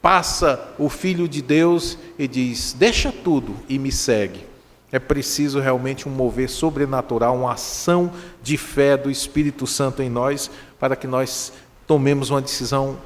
[0.00, 4.46] passa o Filho de Deus e diz: Deixa tudo e me segue.
[4.90, 10.50] É preciso realmente um mover sobrenatural, uma ação de fé do Espírito Santo em nós,
[10.78, 11.52] para que nós
[11.86, 12.96] tomemos uma decisão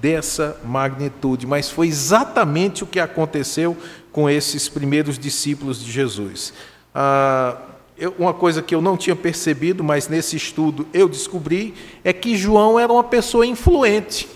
[0.00, 3.76] dessa magnitude, mas foi exatamente o que aconteceu
[4.12, 6.52] com esses primeiros discípulos de Jesus.
[6.94, 7.56] Ah,
[7.98, 12.36] eu, uma coisa que eu não tinha percebido, mas nesse estudo eu descobri, é que
[12.36, 14.28] João era uma pessoa influente.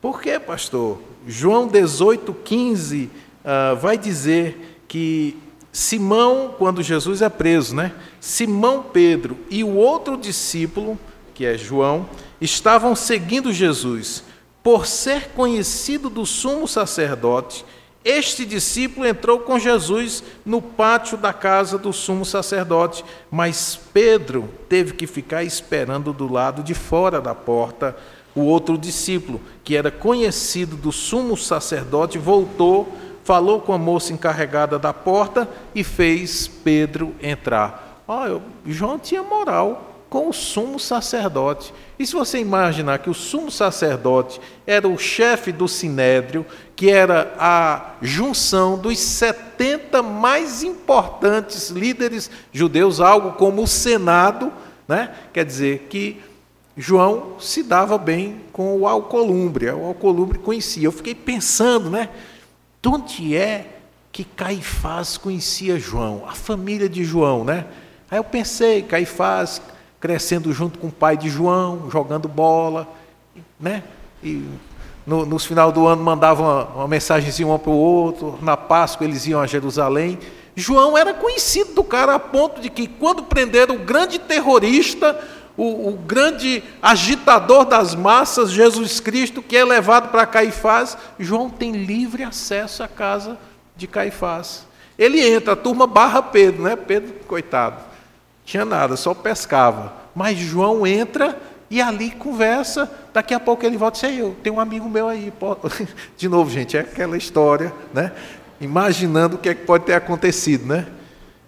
[0.00, 1.00] Por quê, pastor?
[1.26, 3.10] João 18, 15
[3.44, 5.36] ah, vai dizer que
[5.72, 7.92] Simão, quando Jesus é preso, né?
[8.20, 10.98] Simão Pedro e o outro discípulo,
[11.34, 12.06] que é João,
[12.42, 14.24] estavam seguindo Jesus.
[14.62, 17.64] Por ser conhecido do sumo sacerdote,
[18.04, 24.92] Este discípulo entrou com Jesus no pátio da casa do sumo sacerdote, mas Pedro teve
[24.94, 27.96] que ficar esperando do lado de fora da porta.
[28.34, 34.80] O outro discípulo, que era conhecido do sumo sacerdote, voltou, falou com a moça encarregada
[34.80, 38.02] da porta e fez Pedro entrar.
[38.08, 41.72] Oh, João tinha moral com o sumo sacerdote.
[41.98, 46.44] E se você imaginar que o sumo sacerdote era o chefe do sinédrio,
[46.76, 54.52] que era a junção dos 70 mais importantes líderes judeus, algo como o Senado,
[54.86, 55.14] né?
[55.32, 56.20] quer dizer que
[56.76, 60.84] João se dava bem com o Alcolumbre, o Alcolumbre conhecia.
[60.84, 62.10] Eu fiquei pensando, né?
[62.82, 63.66] De onde é
[64.12, 66.24] que Caifás conhecia João?
[66.28, 67.64] A família de João, né?
[68.10, 69.62] Aí eu pensei, Caifás
[70.02, 72.88] crescendo junto com o pai de João, jogando bola,
[73.58, 73.84] né?
[74.20, 74.44] E
[75.06, 79.06] no, no final do ano mandavam uma, uma mensagenzinha um para o outro, na Páscoa
[79.06, 80.18] eles iam a Jerusalém.
[80.56, 85.16] João era conhecido do cara a ponto de que, quando prenderam o grande terrorista,
[85.56, 91.70] o, o, grande agitador das massas, Jesus Cristo, que é levado para Caifás, João tem
[91.70, 93.38] livre acesso à casa
[93.76, 94.66] de Caifás.
[94.98, 96.74] Ele entra, a turma barra Pedro, né?
[96.74, 97.91] Pedro, coitado
[98.44, 99.92] tinha nada, só pescava.
[100.14, 101.38] Mas João entra
[101.70, 102.90] e ali conversa.
[103.12, 105.32] Daqui a pouco ele volta e diz: Eu tenho um amigo meu aí.
[106.16, 108.12] De novo, gente, é aquela história, né?
[108.60, 110.86] Imaginando o que, é que pode ter acontecido, né?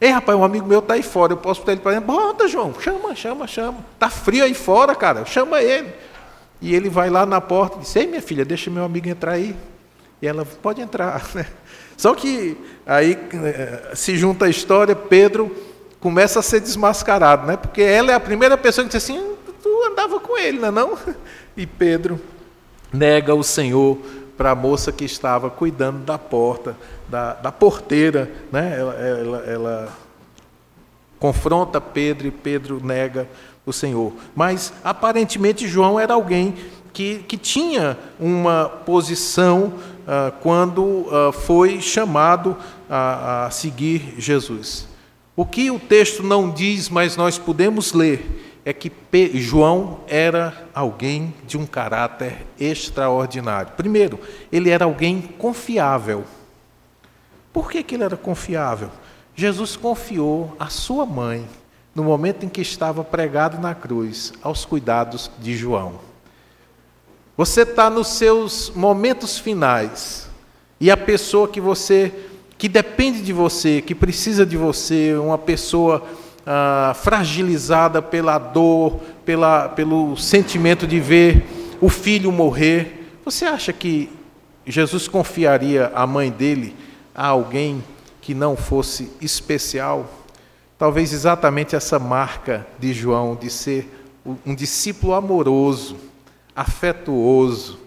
[0.00, 2.06] Ei, rapaz, um amigo meu está aí fora, eu posso botar ele para dentro?
[2.06, 3.78] Bota, João, chama, chama, chama.
[3.94, 5.92] Está frio aí fora, cara, chama ele.
[6.60, 9.32] E ele vai lá na porta e diz: Ei, minha filha, deixa meu amigo entrar
[9.32, 9.54] aí.
[10.22, 11.22] E ela, pode entrar.
[11.96, 15.54] Só que aí eh, se junta a história, Pedro
[16.04, 17.56] começa a ser desmascarado, né?
[17.56, 20.70] Porque ela é a primeira pessoa que diz assim: tu andava com ele, não é
[20.70, 20.98] não?
[21.56, 22.20] E Pedro
[22.92, 23.96] nega o Senhor
[24.36, 26.76] para a moça que estava cuidando da porta,
[27.08, 28.76] da, da porteira, né?
[28.78, 29.88] Ela, ela, ela
[31.18, 33.26] confronta Pedro e Pedro nega
[33.64, 34.12] o Senhor.
[34.34, 36.54] Mas aparentemente João era alguém
[36.92, 39.72] que, que tinha uma posição
[40.06, 42.56] ah, quando ah, foi chamado
[42.90, 44.92] a, a seguir Jesus.
[45.36, 48.90] O que o texto não diz, mas nós podemos ler, é que
[49.34, 53.72] João era alguém de um caráter extraordinário.
[53.76, 54.18] Primeiro,
[54.50, 56.24] ele era alguém confiável.
[57.52, 58.90] Por que, que ele era confiável?
[59.34, 61.46] Jesus confiou a sua mãe,
[61.94, 66.00] no momento em que estava pregado na cruz, aos cuidados de João.
[67.36, 70.28] Você está nos seus momentos finais,
[70.80, 72.12] e a pessoa que você
[72.64, 76.02] que depende de você, que precisa de você, uma pessoa
[76.46, 81.44] ah, fragilizada pela dor, pela, pelo sentimento de ver
[81.78, 84.08] o filho morrer, você acha que
[84.64, 86.74] Jesus confiaria a mãe dele
[87.14, 87.84] a alguém
[88.22, 90.10] que não fosse especial?
[90.78, 95.98] Talvez exatamente essa marca de João de ser um discípulo amoroso,
[96.56, 97.78] afetuoso,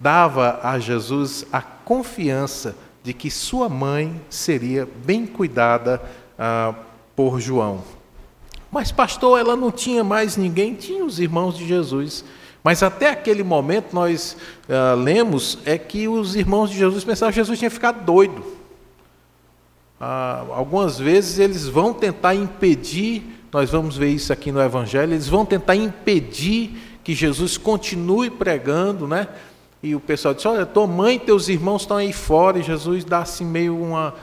[0.00, 6.02] dava a Jesus a confiança de que sua mãe seria bem cuidada
[6.38, 6.74] ah,
[7.16, 7.82] por João.
[8.70, 12.24] Mas, pastor, ela não tinha mais ninguém, tinha os irmãos de Jesus.
[12.64, 14.36] Mas até aquele momento nós
[14.68, 18.44] ah, lemos é que os irmãos de Jesus pensavam que Jesus tinha ficado doido.
[20.00, 25.28] Ah, algumas vezes eles vão tentar impedir, nós vamos ver isso aqui no Evangelho, eles
[25.28, 29.28] vão tentar impedir que Jesus continue pregando, né?
[29.82, 32.58] E o pessoal disse: Olha, tua mãe e teus irmãos estão aí fora.
[32.58, 34.14] E Jesus dá assim meio uma.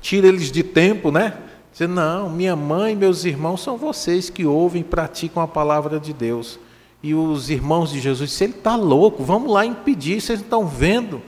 [0.00, 1.38] tira eles de tempo, né?
[1.72, 5.98] Diz: Não, minha mãe e meus irmãos são vocês que ouvem e praticam a palavra
[5.98, 6.58] de Deus.
[7.02, 10.66] E os irmãos de Jesus disseram: Ele está louco, vamos lá impedir, vocês não estão
[10.66, 11.22] vendo.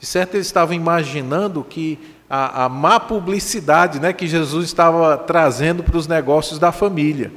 [0.00, 1.96] De certo, eles estavam imaginando que
[2.28, 7.30] a, a má publicidade né, que Jesus estava trazendo para os negócios da família.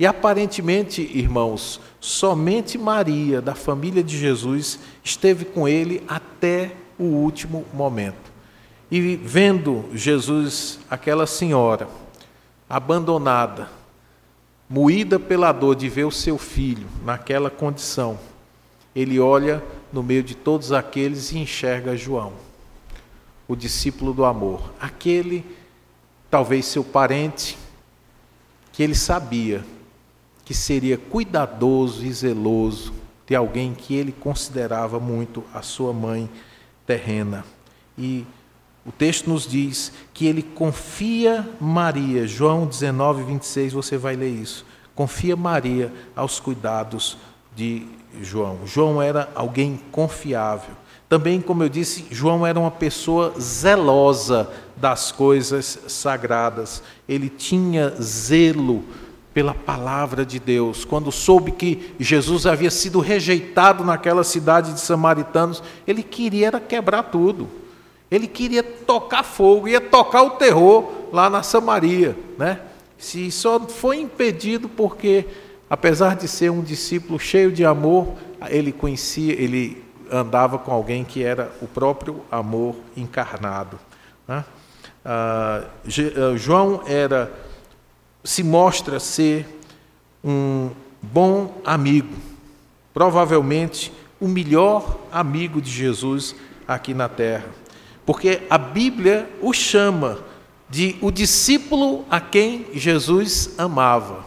[0.00, 7.66] E aparentemente, irmãos, somente Maria, da família de Jesus, esteve com ele até o último
[7.74, 8.32] momento.
[8.90, 11.86] E vendo Jesus, aquela senhora,
[12.66, 13.68] abandonada,
[14.70, 18.18] moída pela dor de ver o seu filho naquela condição,
[18.96, 22.32] ele olha no meio de todos aqueles e enxerga João,
[23.46, 25.44] o discípulo do amor, aquele,
[26.30, 27.58] talvez seu parente,
[28.72, 29.62] que ele sabia
[30.50, 32.92] que seria cuidadoso e zeloso
[33.24, 36.28] de alguém que ele considerava muito a sua mãe
[36.84, 37.44] terrena.
[37.96, 38.26] E
[38.84, 44.66] o texto nos diz que ele confia Maria, João 19, 26, você vai ler isso.
[44.92, 47.16] Confia Maria aos cuidados
[47.54, 47.86] de
[48.20, 48.58] João.
[48.66, 50.74] João era alguém confiável.
[51.08, 56.82] Também, como eu disse, João era uma pessoa zelosa das coisas sagradas.
[57.08, 58.82] Ele tinha zelo
[59.40, 60.84] pela palavra de Deus.
[60.84, 67.48] Quando soube que Jesus havia sido rejeitado naquela cidade de samaritanos, ele queria quebrar tudo.
[68.10, 72.60] Ele queria tocar fogo, ia tocar o terror lá na Samaria, né?
[72.98, 75.24] Se só foi impedido porque
[75.70, 78.16] apesar de ser um discípulo cheio de amor,
[78.50, 79.82] ele conhecia, ele
[80.12, 83.78] andava com alguém que era o próprio amor encarnado.
[84.28, 84.44] Né?
[85.02, 87.32] Ah, ah, João era,
[88.22, 89.46] se mostra ser
[90.22, 92.14] um bom amigo,
[92.92, 96.34] provavelmente o melhor amigo de Jesus
[96.68, 97.48] aqui na terra,
[98.04, 100.18] porque a Bíblia o chama
[100.68, 104.24] de o discípulo a quem Jesus amava.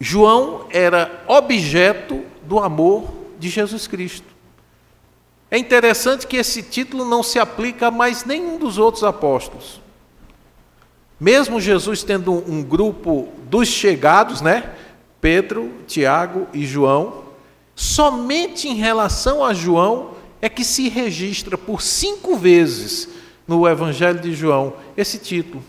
[0.00, 4.26] João era objeto do amor de Jesus Cristo.
[5.50, 9.80] É interessante que esse título não se aplica a mais nenhum dos outros apóstolos.
[11.18, 14.74] Mesmo Jesus tendo um grupo dos chegados, né?
[15.20, 17.24] Pedro, Tiago e João,
[17.74, 20.10] somente em relação a João
[20.40, 23.08] é que se registra por cinco vezes
[23.48, 25.62] no Evangelho de João esse título.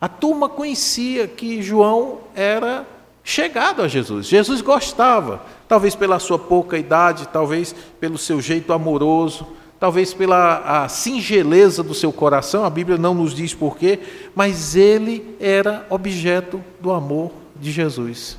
[0.00, 2.86] A turma conhecia que João era
[3.24, 4.26] chegado a Jesus.
[4.26, 9.46] Jesus gostava, talvez pela sua pouca idade, talvez pelo seu jeito amoroso,
[9.78, 14.00] talvez pela singeleza do seu coração, a Bíblia não nos diz porquê,
[14.34, 18.36] mas ele era objeto do amor de Jesus.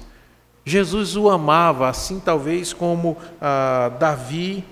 [0.66, 4.64] Jesus o amava, assim talvez como ah, Davi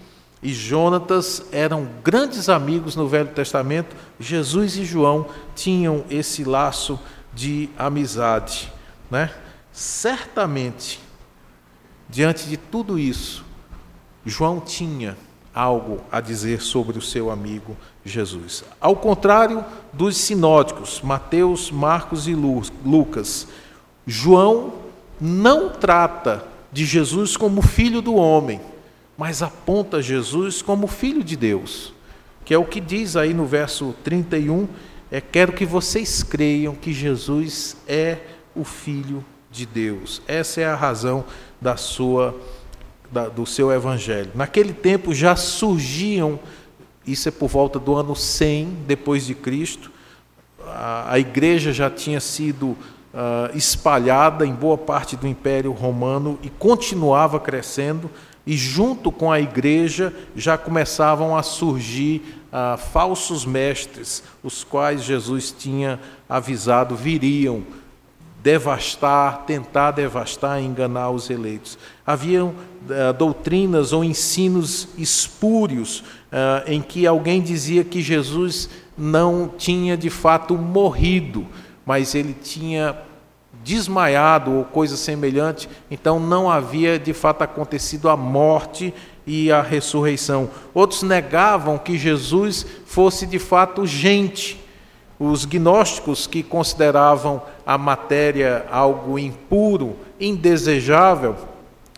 [0.43, 6.99] e Jonatas eram grandes amigos no Velho Testamento, Jesus e João tinham esse laço
[7.33, 8.71] de amizade,
[9.09, 9.31] né?
[9.71, 10.99] Certamente,
[12.09, 13.45] diante de tudo isso,
[14.25, 15.17] João tinha
[15.57, 18.63] algo a dizer sobre o seu amigo Jesus.
[18.79, 23.47] Ao contrário dos sinóticos, Mateus, Marcos e Lucas,
[24.05, 24.73] João
[25.19, 28.61] não trata de Jesus como filho do homem,
[29.17, 31.91] mas aponta Jesus como filho de Deus,
[32.45, 34.67] que é o que diz aí no verso 31,
[35.09, 38.19] é quero que vocês creiam que Jesus é
[38.55, 40.21] o filho de Deus.
[40.27, 41.25] Essa é a razão
[41.59, 42.35] da sua
[43.11, 44.31] da, do seu evangelho.
[44.35, 46.39] Naquele tempo já surgiam,
[47.05, 49.91] isso é por volta do ano 100 depois de Cristo,
[50.65, 57.39] a, igreja já tinha sido uh, espalhada em boa parte do Império Romano e continuava
[57.39, 58.09] crescendo,
[58.45, 65.51] e junto com a igreja já começavam a surgir uh, falsos mestres, os quais Jesus
[65.57, 65.99] tinha
[66.29, 67.63] avisado viriam
[68.41, 71.77] devastar, tentar devastar enganar os eleitos.
[72.05, 79.97] Haviam uh, doutrinas ou ensinos espúrios uh, em que alguém dizia que Jesus não tinha
[79.97, 81.45] de fato morrido,
[81.85, 82.97] mas ele tinha
[83.63, 88.93] desmaiado ou coisa semelhante, então não havia de fato acontecido a morte
[89.25, 90.49] e a ressurreição.
[90.73, 94.65] Outros negavam que Jesus fosse de fato gente
[95.19, 101.35] os gnósticos que consideravam a matéria algo impuro, indesejável,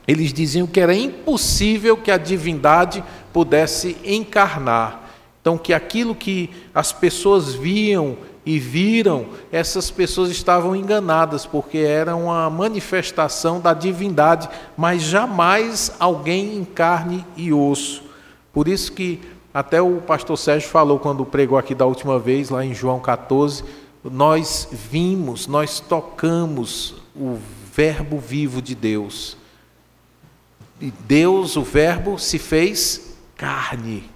[0.07, 5.03] eles diziam que era impossível que a divindade pudesse encarnar.
[5.41, 12.15] Então, que aquilo que as pessoas viam e viram, essas pessoas estavam enganadas, porque era
[12.15, 18.01] uma manifestação da divindade, mas jamais alguém em carne e osso.
[18.51, 19.19] Por isso que
[19.53, 23.63] até o pastor Sérgio falou quando pregou aqui da última vez, lá em João 14,
[24.03, 27.37] nós vimos, nós tocamos o
[27.73, 29.37] Verbo vivo de Deus.
[30.79, 34.09] E Deus, o Verbo, se fez carne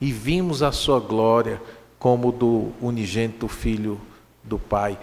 [0.00, 1.60] e vimos a sua glória
[1.98, 4.00] como do unigênito Filho
[4.44, 4.98] do Pai.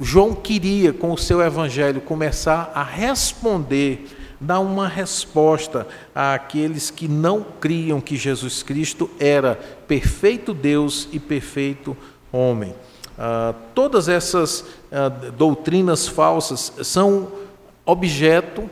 [0.00, 4.06] João queria, com o seu evangelho, começar a responder
[4.40, 11.96] dá uma resposta àqueles que não criam que Jesus Cristo era perfeito Deus e perfeito
[12.32, 12.74] homem.
[13.18, 17.28] Ah, todas essas ah, doutrinas falsas são
[17.84, 18.70] objeto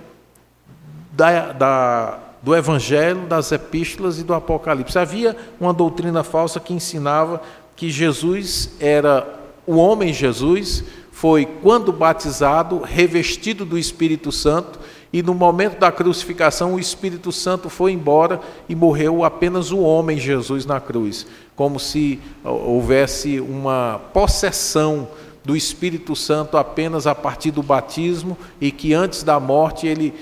[1.12, 4.98] da, da, do Evangelho, das Epístolas e do Apocalipse.
[4.98, 7.42] Havia uma doutrina falsa que ensinava
[7.74, 14.78] que Jesus era o homem Jesus, foi, quando batizado, revestido do Espírito Santo
[15.16, 18.38] e no momento da crucificação o Espírito Santo foi embora
[18.68, 25.08] e morreu apenas o homem Jesus na cruz, como se houvesse uma possessão
[25.42, 30.12] do Espírito Santo apenas a partir do batismo e que antes da morte ele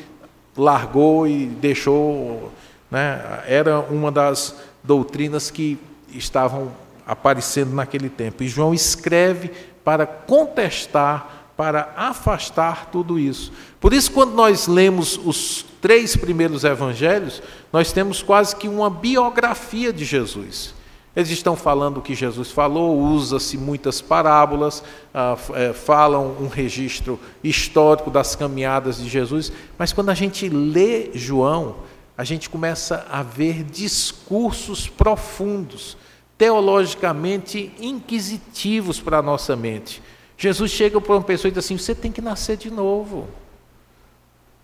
[0.56, 2.52] largou e deixou
[2.88, 3.20] Né?
[3.48, 5.76] Era uma das doutrinas que
[6.12, 6.70] estavam
[7.04, 8.44] aparecendo naquele tempo.
[8.44, 9.50] E João escreve
[9.82, 13.52] para contestar, para afastar tudo isso.
[13.80, 17.42] Por isso, quando nós lemos os três primeiros evangelhos,
[17.72, 20.74] nós temos quase que uma biografia de Jesus.
[21.14, 24.82] Eles estão falando o que Jesus falou, usa-se muitas parábolas,
[25.12, 31.10] ah, é, falam um registro histórico das caminhadas de Jesus, mas quando a gente lê
[31.14, 31.76] João,
[32.18, 35.96] a gente começa a ver discursos profundos,
[36.36, 40.02] teologicamente inquisitivos para a nossa mente.
[40.36, 43.28] Jesus chega para uma pessoa e diz assim: você tem que nascer de novo.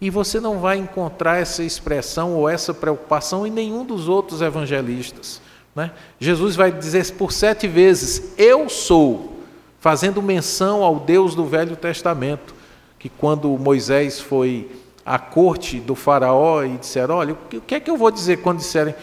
[0.00, 5.42] E você não vai encontrar essa expressão ou essa preocupação em nenhum dos outros evangelistas.
[5.74, 5.92] Né?
[6.18, 9.40] Jesus vai dizer por sete vezes: Eu sou,
[9.78, 12.54] fazendo menção ao Deus do Velho Testamento,
[12.98, 14.70] que quando Moisés foi
[15.04, 18.58] à corte do Faraó e disseram: Olha, o que é que eu vou dizer quando
[18.58, 18.94] disserem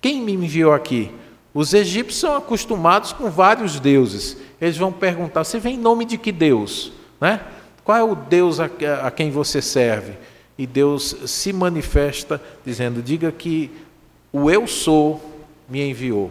[0.00, 1.12] quem me enviou aqui?
[1.52, 4.36] Os egípcios são acostumados com vários deuses.
[4.60, 6.92] Eles vão perguntar: Você vem em nome de que Deus?
[7.20, 7.40] Né?
[7.84, 8.68] Qual é o Deus a,
[9.02, 10.14] a quem você serve?
[10.58, 13.70] E Deus se manifesta dizendo: Diga que
[14.32, 16.30] o eu sou me enviou.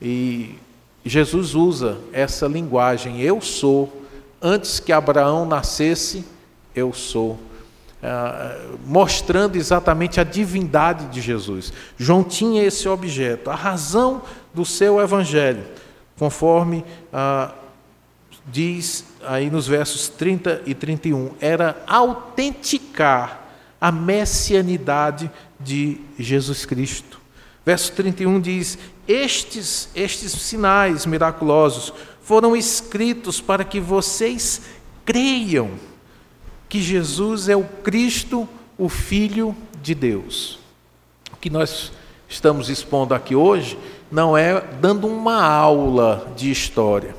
[0.00, 0.58] E
[1.04, 4.02] Jesus usa essa linguagem, eu sou,
[4.42, 6.24] antes que Abraão nascesse,
[6.74, 7.38] eu sou.
[8.02, 11.72] Uh, mostrando exatamente a divindade de Jesus.
[11.96, 15.64] João tinha esse objeto, a razão do seu evangelho,
[16.18, 17.52] conforme uh,
[18.46, 23.42] diz aí nos versos 30 e 31, era autenticar
[23.80, 27.20] a messianidade de Jesus Cristo.
[27.64, 31.92] Verso 31 diz: Estes, estes sinais miraculosos
[32.22, 34.62] foram escritos para que vocês
[35.04, 35.70] creiam
[36.68, 40.58] que Jesus é o Cristo, o Filho de Deus.
[41.32, 41.92] O que nós
[42.28, 43.78] estamos expondo aqui hoje
[44.10, 47.14] não é dando uma aula de história.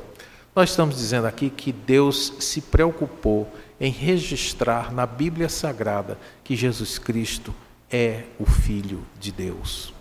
[0.55, 3.47] Nós estamos dizendo aqui que Deus se preocupou
[3.79, 7.53] em registrar na Bíblia Sagrada que Jesus Cristo
[7.91, 9.93] é o Filho de Deus.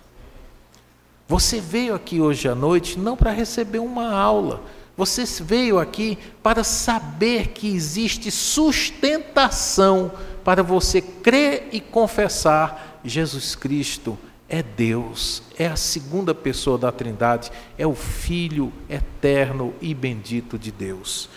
[1.28, 4.62] Você veio aqui hoje à noite não para receber uma aula,
[4.96, 10.10] você veio aqui para saber que existe sustentação
[10.42, 14.18] para você crer e confessar Jesus Cristo
[14.48, 20.70] é Deus, é a segunda pessoa da Trindade, é o Filho eterno e bendito de
[20.70, 21.28] Deus.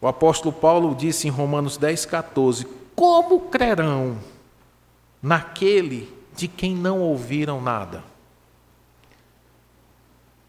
[0.00, 4.18] O apóstolo Paulo disse em Romanos 10,14: Como crerão
[5.22, 8.02] naquele de quem não ouviram nada?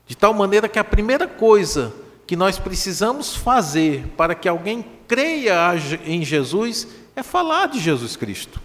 [0.08, 1.94] De tal maneira que a primeira coisa
[2.26, 5.74] que nós precisamos fazer para que alguém creia
[6.06, 8.62] em Jesus é falar de Jesus Cristo.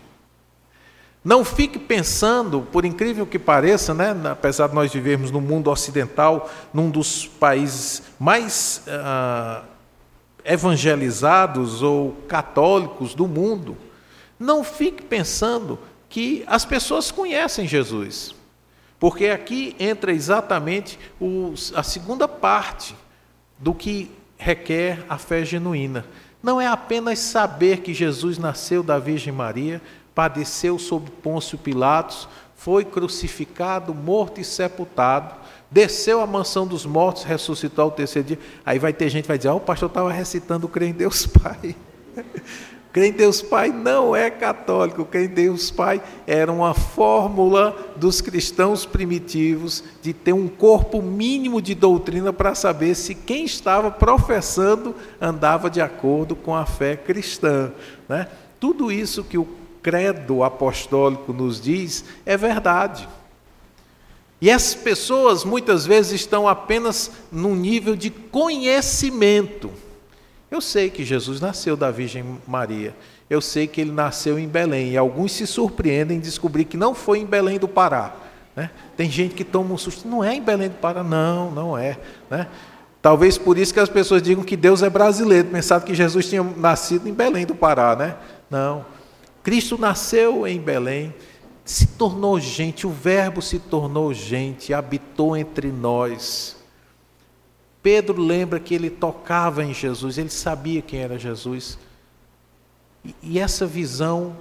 [1.26, 6.48] Não fique pensando, por incrível que pareça, né, apesar de nós vivermos no mundo ocidental,
[6.72, 9.64] num dos países mais ah,
[10.44, 13.76] evangelizados ou católicos do mundo,
[14.38, 18.32] não fique pensando que as pessoas conhecem Jesus.
[18.96, 20.96] Porque aqui entra exatamente
[21.74, 22.94] a segunda parte
[23.58, 26.06] do que requer a fé genuína.
[26.40, 29.82] Não é apenas saber que Jesus nasceu da Virgem Maria,
[30.16, 35.34] padeceu sob Pôncio Pilatos, foi crucificado, morto e sepultado,
[35.70, 38.38] desceu à mansão dos mortos, ressuscitou ao terceiro dia.
[38.64, 40.92] Aí vai ter gente que vai dizer: oh, o pastor estava recitando o crê em
[40.92, 41.76] Deus Pai.
[42.96, 48.22] Crer em Deus Pai não é católico, crer em Deus Pai era uma fórmula dos
[48.22, 54.94] cristãos primitivos de ter um corpo mínimo de doutrina para saber se quem estava professando
[55.20, 57.70] andava de acordo com a fé cristã.
[58.08, 58.28] Né?
[58.58, 59.46] Tudo isso que o
[59.86, 63.08] credo apostólico nos diz é verdade.
[64.40, 69.70] E essas pessoas muitas vezes estão apenas num nível de conhecimento
[70.50, 72.94] eu sei que Jesus nasceu da Virgem Maria.
[73.28, 74.92] Eu sei que ele nasceu em Belém.
[74.92, 78.14] E alguns se surpreendem em descobrir que não foi em Belém do Pará.
[78.54, 78.70] Né?
[78.96, 80.06] Tem gente que toma um susto.
[80.06, 81.98] Não é em Belém do Pará, não, não é.
[82.30, 82.46] Né?
[83.02, 86.42] Talvez por isso que as pessoas digam que Deus é brasileiro, pensando que Jesus tinha
[86.42, 88.16] nascido em Belém do Pará, né?
[88.50, 88.84] Não.
[89.46, 91.14] Cristo nasceu em Belém,
[91.64, 96.56] se tornou gente, o Verbo se tornou gente, habitou entre nós.
[97.80, 101.78] Pedro lembra que ele tocava em Jesus, ele sabia quem era Jesus.
[103.04, 104.36] E, e essa visão,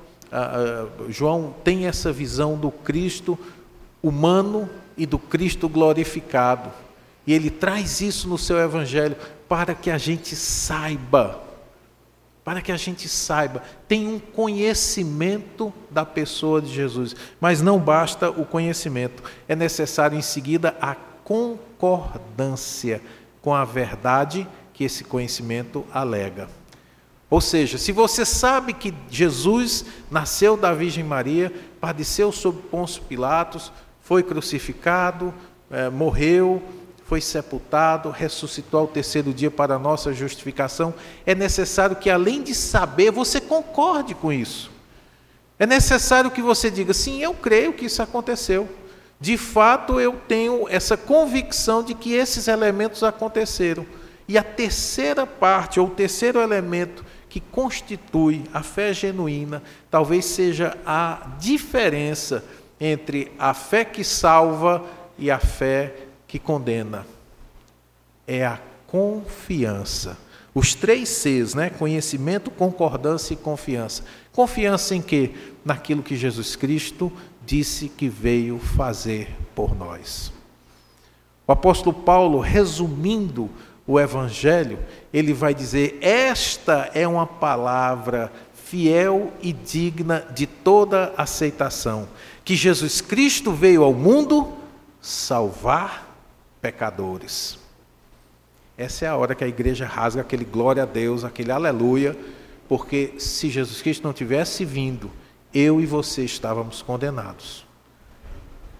[1.07, 3.37] João tem essa visão do Cristo
[4.01, 6.71] humano e do Cristo glorificado.
[7.27, 9.15] E ele traz isso no seu evangelho
[9.47, 11.44] para que a gente saiba
[12.45, 17.15] para que a gente saiba, tem um conhecimento da pessoa de Jesus.
[17.41, 20.93] Mas não basta o conhecimento, é necessário em seguida a
[21.23, 23.01] concordância
[23.41, 26.47] com a verdade que esse conhecimento alega.
[27.31, 33.71] Ou seja, se você sabe que Jesus nasceu da Virgem Maria, padeceu sob Pôncio Pilatos,
[34.01, 35.33] foi crucificado,
[35.71, 36.61] é, morreu,
[37.05, 40.93] foi sepultado, ressuscitou ao terceiro dia para a nossa justificação,
[41.25, 44.71] é necessário que, além de saber, você concorde com isso.
[45.59, 48.67] É necessário que você diga: sim, eu creio que isso aconteceu.
[49.19, 53.85] De fato, eu tenho essa convicção de que esses elementos aconteceram.
[54.27, 60.75] E a terceira parte, ou o terceiro elemento que constitui a fé genuína, talvez seja
[60.85, 62.43] a diferença
[62.79, 64.83] entre a fé que salva
[65.17, 65.93] e a fé
[66.27, 67.05] que condena.
[68.27, 70.17] É a confiança.
[70.53, 71.69] Os três Cs, né?
[71.69, 74.03] Conhecimento, concordância e confiança.
[74.31, 75.31] Confiança em quê?
[75.63, 77.11] Naquilo que Jesus Cristo
[77.45, 80.31] disse que veio fazer por nós.
[81.45, 83.49] O apóstolo Paulo, resumindo
[83.85, 84.79] o Evangelho,
[85.13, 92.07] ele vai dizer: Esta é uma palavra fiel e digna de toda aceitação,
[92.43, 94.53] que Jesus Cristo veio ao mundo
[94.99, 96.04] salvar
[96.65, 97.59] pecadores.
[98.75, 102.17] Essa é a hora que a igreja rasga aquele glória a Deus, aquele aleluia,
[102.67, 105.11] porque se Jesus Cristo não tivesse vindo,
[105.53, 107.67] eu e você estávamos condenados.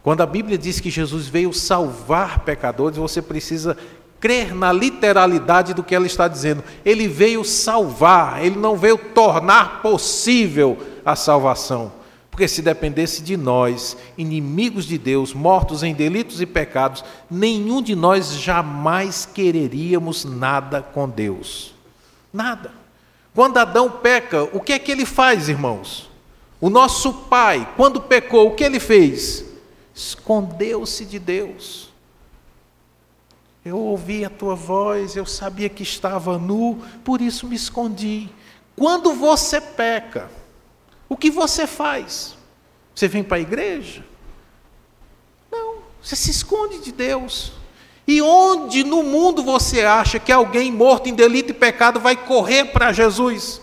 [0.01, 3.77] Quando a Bíblia diz que Jesus veio salvar pecadores, você precisa
[4.19, 6.63] crer na literalidade do que ela está dizendo.
[6.83, 10.75] Ele veio salvar, ele não veio tornar possível
[11.05, 11.91] a salvação.
[12.35, 17.95] Porque se dependesse de nós, inimigos de Deus, mortos em delitos e pecados, nenhum de
[17.95, 21.73] nós jamais quereríamos nada com Deus.
[22.33, 22.73] Nada.
[23.33, 26.09] Quando Adão peca, o que é que ele faz, irmãos?
[26.59, 29.45] O nosso pai, quando pecou, o que ele fez?
[29.93, 31.87] Escondeu-se de Deus.
[33.63, 38.29] Eu ouvi a tua voz, eu sabia que estava nu, por isso me escondi.
[38.75, 40.29] Quando você peca,
[41.07, 42.35] o que você faz?
[42.93, 44.03] Você vem para a igreja?
[45.51, 47.53] Não, você se esconde de Deus.
[48.07, 52.65] E onde no mundo você acha que alguém morto em delito e pecado vai correr
[52.65, 53.61] para Jesus?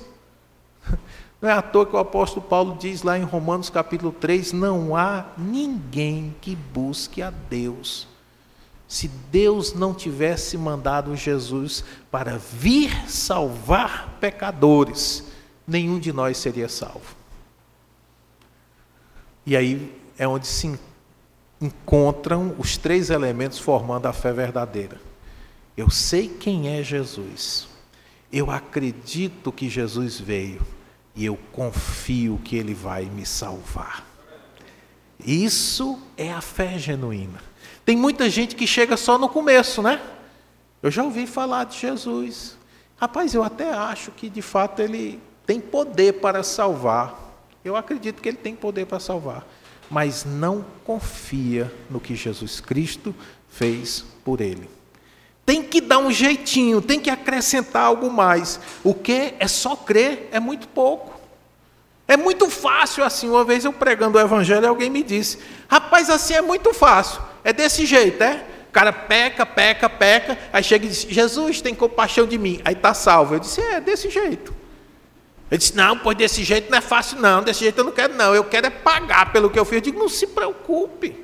[1.41, 4.97] Não é à toa que o apóstolo Paulo diz lá em Romanos capítulo 3: não
[4.97, 8.09] há ninguém que busque a Deus.
[8.87, 15.25] Se Deus não tivesse mandado Jesus para vir salvar pecadores,
[15.67, 17.22] nenhum de nós seria salvo.
[19.45, 20.79] E aí é onde se
[21.61, 25.01] encontram os três elementos formando a fé verdadeira.
[25.77, 27.69] Eu sei quem é Jesus.
[28.33, 30.61] Eu acredito que Jesus veio
[31.15, 34.07] e eu confio que ele vai me salvar.
[35.25, 37.41] Isso é a fé genuína.
[37.85, 40.01] Tem muita gente que chega só no começo, né?
[40.83, 42.57] Eu já ouvi falar de Jesus.
[42.97, 47.22] Rapaz, eu até acho que de fato ele tem poder para salvar.
[47.65, 49.47] Eu acredito que ele tem poder para salvar,
[49.91, 53.15] mas não confia no que Jesus Cristo
[53.49, 54.69] fez por ele.
[55.45, 58.61] Tem que dar um jeitinho, tem que acrescentar algo mais.
[58.83, 61.21] O que é só crer é muito pouco.
[62.07, 63.29] É muito fácil assim.
[63.29, 65.39] Uma vez eu pregando o evangelho, alguém me disse:
[65.69, 67.21] "Rapaz, assim é muito fácil.
[67.45, 68.45] É desse jeito, é?
[68.69, 72.61] O cara peca, peca, peca, aí chega e diz: "Jesus, tem compaixão de mim".
[72.65, 73.35] Aí está salvo.
[73.35, 74.62] Eu disse: "É, desse jeito".
[75.53, 77.43] Ele disse: Não, pois desse jeito não é fácil, não.
[77.43, 78.35] Desse jeito eu não quero, não.
[78.35, 79.75] Eu quero é pagar pelo que eu fiz.
[79.75, 81.15] Eu digo: Não se preocupe.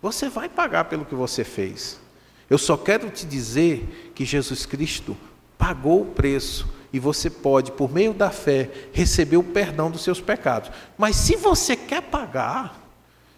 [0.00, 2.00] Você vai pagar pelo que você fez.
[2.48, 5.14] Eu só quero te dizer que Jesus Cristo
[5.58, 10.20] pagou o preço e você pode, por meio da fé, receber o perdão dos seus
[10.20, 10.70] pecados.
[10.96, 12.80] Mas se você quer pagar,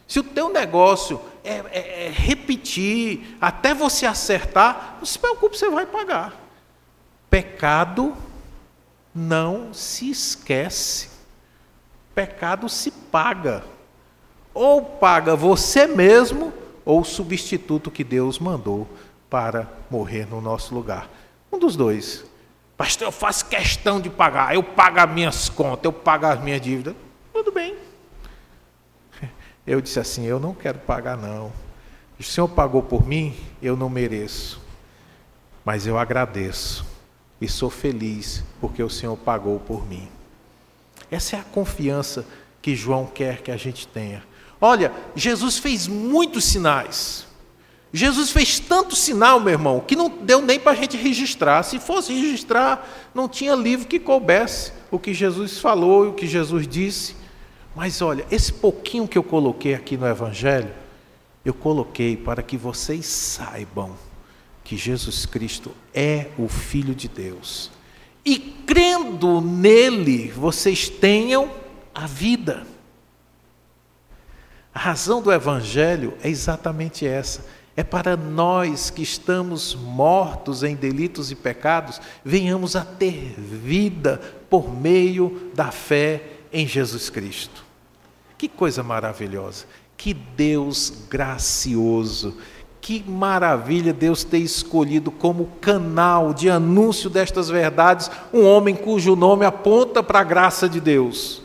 [0.07, 5.69] se o teu negócio é, é, é repetir até você acertar, não se preocupe, você
[5.69, 6.35] vai pagar.
[7.29, 8.17] Pecado
[9.17, 11.09] não se esquece.
[12.15, 13.65] Pecado se paga.
[14.53, 16.53] Ou paga você mesmo,
[16.85, 18.87] ou o substituto que Deus mandou
[19.31, 21.09] para morrer no nosso lugar.
[21.51, 22.25] Um dos dois.
[22.77, 24.55] Pastor, eu faço questão de pagar.
[24.55, 26.95] Eu pago as minhas contas, eu pago as minhas dívidas.
[27.33, 27.75] Tudo bem.
[29.67, 31.51] Eu disse assim: Eu não quero pagar, não.
[32.19, 34.61] O Senhor pagou por mim, eu não mereço.
[35.65, 36.96] Mas eu agradeço
[37.41, 40.09] e sou feliz porque o Senhor pagou por mim.
[41.11, 42.27] Essa é a confiança
[42.63, 44.23] que João quer que a gente tenha.
[44.61, 47.27] Olha, Jesus fez muitos sinais.
[47.93, 51.63] Jesus fez tanto sinal, meu irmão, que não deu nem para a gente registrar.
[51.63, 56.27] Se fosse registrar, não tinha livro que coubesse o que Jesus falou e o que
[56.27, 57.15] Jesus disse.
[57.75, 60.73] Mas olha, esse pouquinho que eu coloquei aqui no Evangelho,
[61.45, 63.95] eu coloquei para que vocês saibam
[64.67, 67.71] que Jesus Cristo é o Filho de Deus.
[68.25, 71.51] E crendo nele, vocês tenham
[71.95, 72.67] a vida.
[74.75, 77.45] A razão do Evangelho é exatamente essa
[77.77, 84.75] é para nós que estamos mortos em delitos e pecados, venhamos a ter vida por
[84.75, 87.65] meio da fé em Jesus Cristo.
[88.39, 92.39] Que coisa maravilhosa, que Deus gracioso,
[92.87, 99.45] que maravilha Deus ter escolhido como canal de anúncio destas verdades um homem cujo nome
[99.45, 101.43] aponta para a graça de Deus.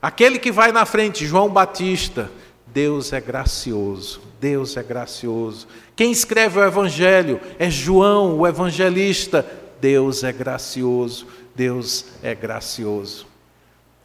[0.00, 2.30] Aquele que vai na frente, João Batista,
[2.68, 5.66] Deus é gracioso, Deus é gracioso.
[5.96, 9.44] Quem escreve o Evangelho é João, o evangelista.
[9.80, 13.26] Deus é gracioso, Deus é gracioso.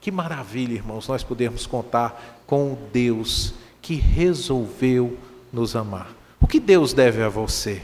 [0.01, 3.53] Que maravilha, irmãos, nós podemos contar com o Deus
[3.83, 5.15] que resolveu
[5.53, 6.14] nos amar.
[6.45, 7.81] O que Deus deve a você?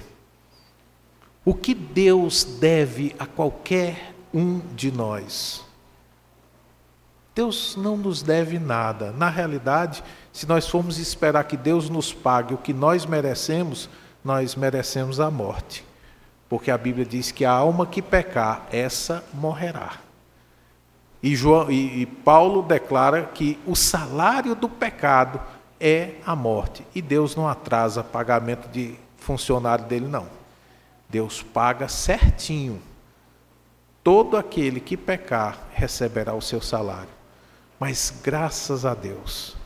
[1.43, 5.65] O que Deus deve a qualquer um de nós?
[7.33, 9.11] Deus não nos deve nada.
[9.13, 13.89] Na realidade, se nós formos esperar que Deus nos pague o que nós merecemos,
[14.23, 15.83] nós merecemos a morte.
[16.47, 19.93] Porque a Bíblia diz que a alma que pecar, essa morrerá.
[21.23, 25.41] E, João, e, e Paulo declara que o salário do pecado
[25.81, 26.85] é a morte.
[26.93, 30.27] E Deus não atrasa pagamento de funcionário dele, não.
[31.09, 32.81] Deus paga certinho.
[34.03, 37.09] Todo aquele que pecar receberá o seu salário.
[37.79, 39.57] Mas graças a Deus,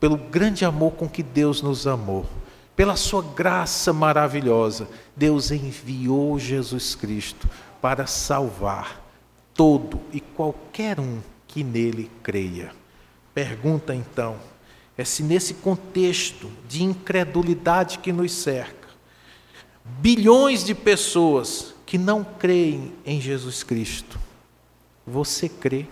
[0.00, 2.26] pelo grande amor com que Deus nos amou,
[2.74, 7.48] pela sua graça maravilhosa, Deus enviou Jesus Cristo
[7.80, 9.02] para salvar
[9.54, 12.72] todo e qualquer um que nele creia.
[13.32, 14.36] Pergunta então,
[14.96, 18.88] é se nesse contexto de incredulidade que nos cerca,
[19.84, 24.18] bilhões de pessoas que não creem em Jesus Cristo,
[25.06, 25.86] você crê?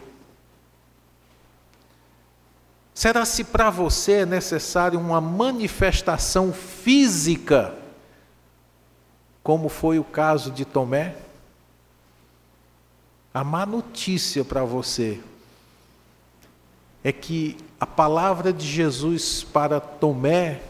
[2.94, 7.74] Será se para você é necessário uma manifestação física,
[9.42, 11.16] como foi o caso de Tomé?
[13.32, 15.20] A má notícia para você
[17.04, 20.62] é que a palavra de Jesus para Tomé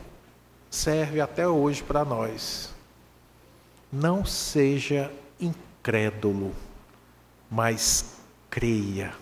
[0.68, 2.74] serve até hoje para nós.
[3.92, 6.52] Não seja incrédulo,
[7.48, 8.16] mas
[8.50, 9.14] creia.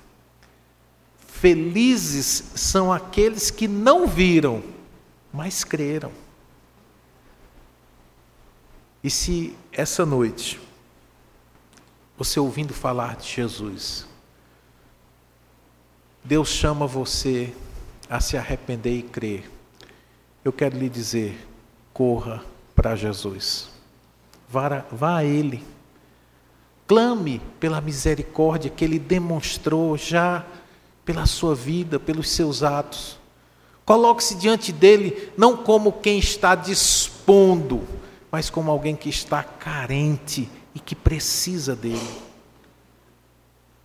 [1.19, 4.63] Felizes são aqueles que não viram,
[5.31, 6.13] mas creram.
[9.05, 10.59] E se essa noite,
[12.17, 14.07] você ouvindo falar de Jesus,
[16.25, 17.53] Deus chama você
[18.09, 19.51] a se arrepender e crer,
[20.45, 21.49] eu quero lhe dizer:
[21.93, 22.43] corra
[22.75, 23.69] para Jesus,
[24.49, 25.65] vá, vá a Ele,
[26.87, 30.45] clame pela misericórdia que Ele demonstrou já
[31.05, 33.19] pela sua vida, pelos seus atos.
[33.85, 37.83] Coloque-se diante dele não como quem está dispondo,
[38.31, 42.32] mas como alguém que está carente e que precisa dele.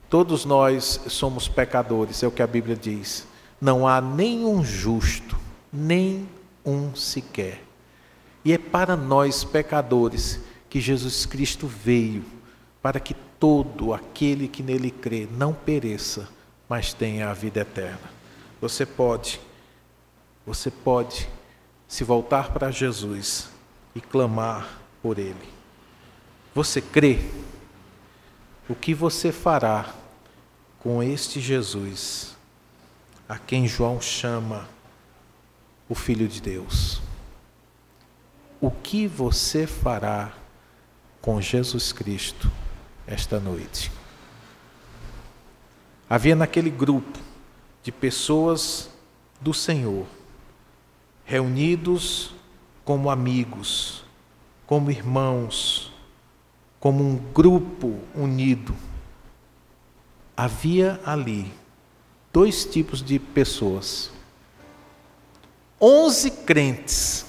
[0.10, 3.28] Todos nós somos pecadores, é o que a Bíblia diz.
[3.60, 5.38] Não há nenhum justo,
[5.72, 6.28] nem
[6.66, 7.64] um sequer.
[8.46, 10.40] E é para nós pecadores
[10.70, 12.24] que Jesus Cristo veio,
[12.82, 16.30] para que todo aquele que nele crê não pereça,
[16.70, 18.18] mas tenha a vida eterna.
[18.62, 19.40] Você pode,
[20.46, 21.28] você pode
[21.88, 23.50] se voltar para Jesus
[23.96, 25.36] e clamar por Ele.
[26.54, 27.20] Você crê?
[28.70, 29.94] O que você fará
[30.80, 32.36] com este Jesus,
[33.28, 34.68] a quem João chama
[35.88, 37.02] o Filho de Deus?
[38.60, 40.34] O que você fará
[41.22, 42.52] com Jesus Cristo
[43.06, 43.90] esta noite?
[46.10, 47.20] Havia naquele grupo
[47.82, 48.90] de pessoas
[49.40, 50.06] do Senhor,
[51.24, 52.34] reunidos
[52.84, 54.04] como amigos,
[54.66, 55.87] como irmãos,
[56.80, 58.74] como um grupo unido.
[60.36, 61.52] Havia ali
[62.32, 64.12] dois tipos de pessoas.
[65.80, 67.26] Onze crentes,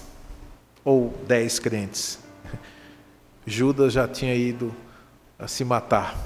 [0.84, 2.18] ou dez crentes.
[3.46, 4.74] Judas já tinha ido
[5.38, 6.16] a se matar.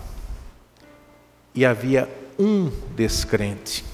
[1.55, 2.09] E havia
[2.39, 3.85] um descrente.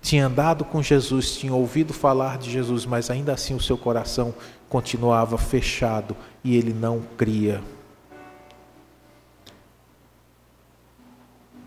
[0.00, 4.34] tinha andado com Jesus, tinha ouvido falar de Jesus, mas ainda assim o seu coração
[4.68, 7.62] continuava fechado e ele não cria.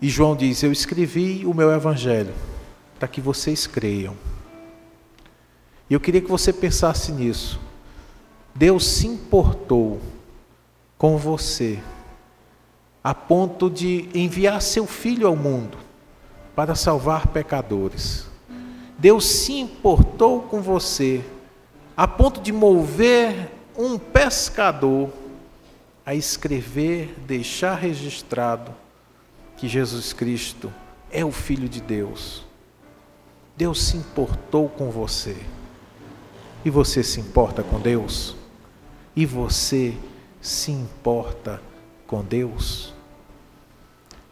[0.00, 2.34] E João diz: Eu escrevi o meu evangelho
[2.98, 4.16] para que vocês creiam.
[5.88, 7.60] E eu queria que você pensasse nisso.
[8.54, 10.00] Deus se importou
[10.98, 11.78] com você
[13.02, 15.78] a ponto de enviar seu filho ao mundo
[16.54, 18.26] para salvar pecadores.
[18.98, 21.24] Deus se importou com você
[21.96, 25.10] a ponto de mover um pescador
[26.04, 28.74] a escrever, deixar registrado
[29.56, 30.72] que Jesus Cristo
[31.10, 32.44] é o Filho de Deus.
[33.56, 35.36] Deus se importou com você.
[36.64, 38.34] E você se importa com Deus?
[39.14, 39.94] E você
[40.40, 41.60] se importa
[42.06, 42.92] com Deus?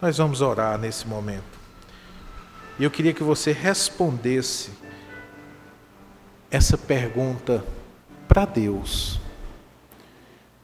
[0.00, 1.60] Nós vamos orar nesse momento.
[2.78, 4.70] E eu queria que você respondesse
[6.50, 7.64] essa pergunta
[8.26, 9.20] para Deus.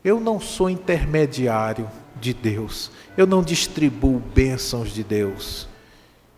[0.04, 1.88] Eu não sou intermediário
[2.20, 5.68] de Deus, eu não distribuo bênçãos de Deus.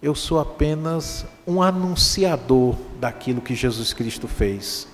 [0.01, 4.87] Eu sou apenas um anunciador daquilo que Jesus Cristo fez.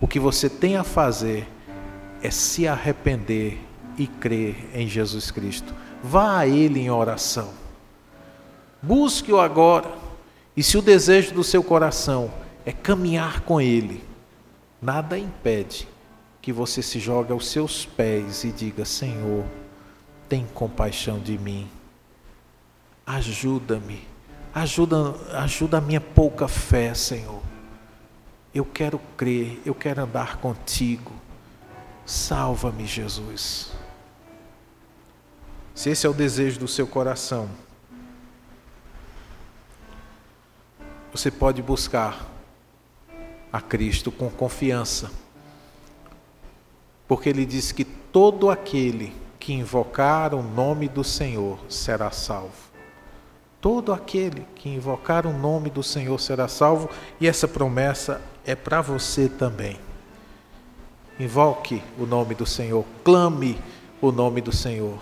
[0.00, 1.48] O que você tem a fazer
[2.22, 3.60] é se arrepender
[3.96, 5.72] e crer em Jesus Cristo.
[6.02, 7.50] Vá a Ele em oração.
[8.82, 9.92] Busque-o agora.
[10.56, 12.30] E se o desejo do seu coração
[12.64, 14.04] é caminhar com Ele,
[14.80, 15.88] nada impede
[16.40, 19.44] que você se jogue aos seus pés e diga: Senhor,
[20.28, 21.70] tem compaixão de mim,
[23.06, 24.06] ajuda-me,
[24.54, 27.42] ajuda, ajuda a minha pouca fé, Senhor.
[28.54, 31.12] Eu quero crer, eu quero andar contigo.
[32.04, 33.72] Salva-me, Jesus.
[35.74, 37.48] Se esse é o desejo do seu coração,
[41.12, 42.31] você pode buscar
[43.52, 45.10] a Cristo com confiança.
[47.06, 52.72] Porque ele diz que todo aquele que invocar o nome do Senhor será salvo.
[53.60, 56.88] Todo aquele que invocar o nome do Senhor será salvo,
[57.20, 59.78] e essa promessa é para você também.
[61.18, 63.58] Invoque o nome do Senhor, clame
[64.00, 64.98] o nome do Senhor,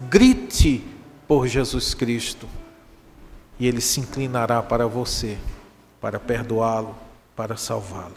[0.00, 0.82] grite
[1.26, 2.48] por Jesus Cristo
[3.58, 5.36] e ele se inclinará para você,
[6.00, 6.94] para perdoá-lo,
[7.38, 8.16] para salvá-lo.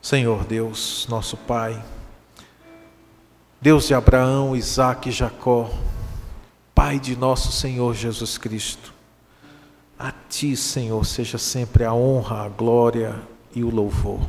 [0.00, 1.84] Senhor Deus, nosso Pai,
[3.60, 5.68] Deus de Abraão, Isaac e Jacó,
[6.74, 8.94] Pai de nosso Senhor Jesus Cristo,
[9.98, 13.20] a Ti, Senhor, seja sempre a honra, a glória
[13.54, 14.26] e o louvor,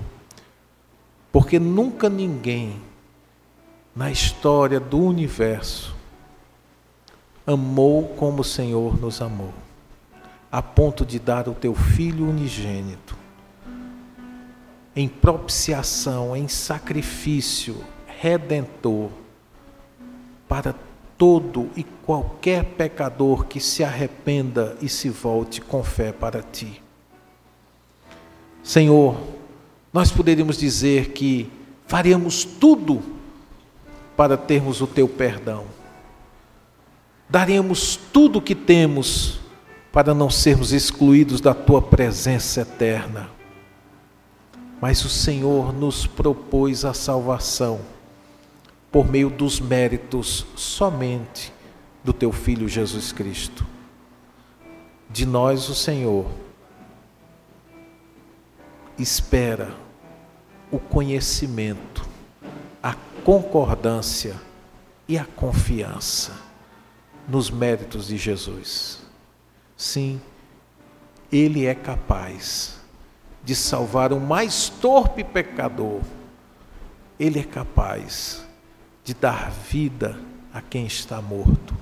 [1.31, 2.81] porque nunca ninguém
[3.95, 5.95] na história do universo
[7.47, 9.53] amou como o Senhor nos amou
[10.51, 13.20] a ponto de dar o teu filho unigênito
[14.95, 17.77] em propiciação, em sacrifício
[18.19, 19.09] redentor
[20.47, 20.75] para
[21.17, 26.81] todo e qualquer pecador que se arrependa e se volte com fé para ti.
[28.63, 29.15] Senhor,
[29.93, 31.49] nós poderíamos dizer que
[31.87, 33.01] faríamos tudo
[34.15, 35.65] para termos o teu perdão.
[37.29, 39.39] Daríamos tudo o que temos
[39.91, 43.29] para não sermos excluídos da tua presença eterna.
[44.81, 47.79] Mas o Senhor nos propôs a salvação
[48.91, 51.53] por meio dos méritos somente
[52.03, 53.63] do teu filho Jesus Cristo.
[55.07, 56.25] De nós o Senhor
[58.97, 59.71] espera
[60.71, 62.03] o conhecimento,
[62.81, 64.35] a concordância
[65.07, 66.35] e a confiança
[67.27, 69.03] nos méritos de Jesus.
[69.77, 70.19] Sim,
[71.31, 72.80] Ele é capaz
[73.43, 76.01] de salvar o mais torpe pecador.
[77.19, 78.45] Ele é capaz
[79.03, 80.19] de dar vida
[80.53, 81.75] a quem está morto.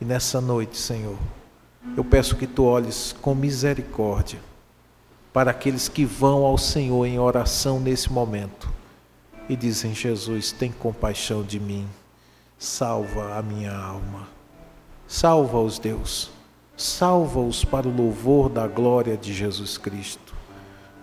[0.00, 1.16] E nessa noite, Senhor,
[1.96, 4.40] eu peço que tu olhes com misericórdia
[5.32, 8.70] para aqueles que vão ao Senhor em oração nesse momento
[9.48, 11.88] e dizem: Jesus, tem compaixão de mim,
[12.58, 14.28] salva a minha alma.
[15.06, 16.30] Salva-os, Deus
[16.76, 20.31] salva-os para o louvor da glória de Jesus Cristo.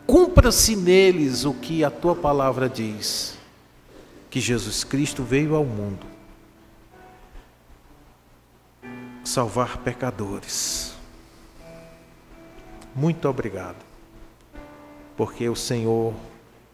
[0.09, 3.37] Cumpra-se neles o que a tua palavra diz,
[4.27, 6.03] que Jesus Cristo veio ao mundo
[9.23, 10.95] salvar pecadores.
[12.95, 13.85] Muito obrigado,
[15.15, 16.15] porque o Senhor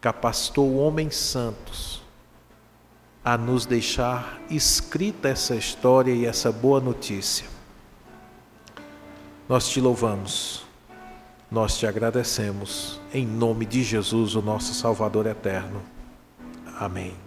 [0.00, 2.02] capacitou homens santos
[3.22, 7.46] a nos deixar escrita essa história e essa boa notícia
[9.46, 10.65] nós te louvamos
[11.50, 15.82] nós te agradecemos, em nome de Jesus, o nosso Salvador eterno.
[16.78, 17.25] Amém.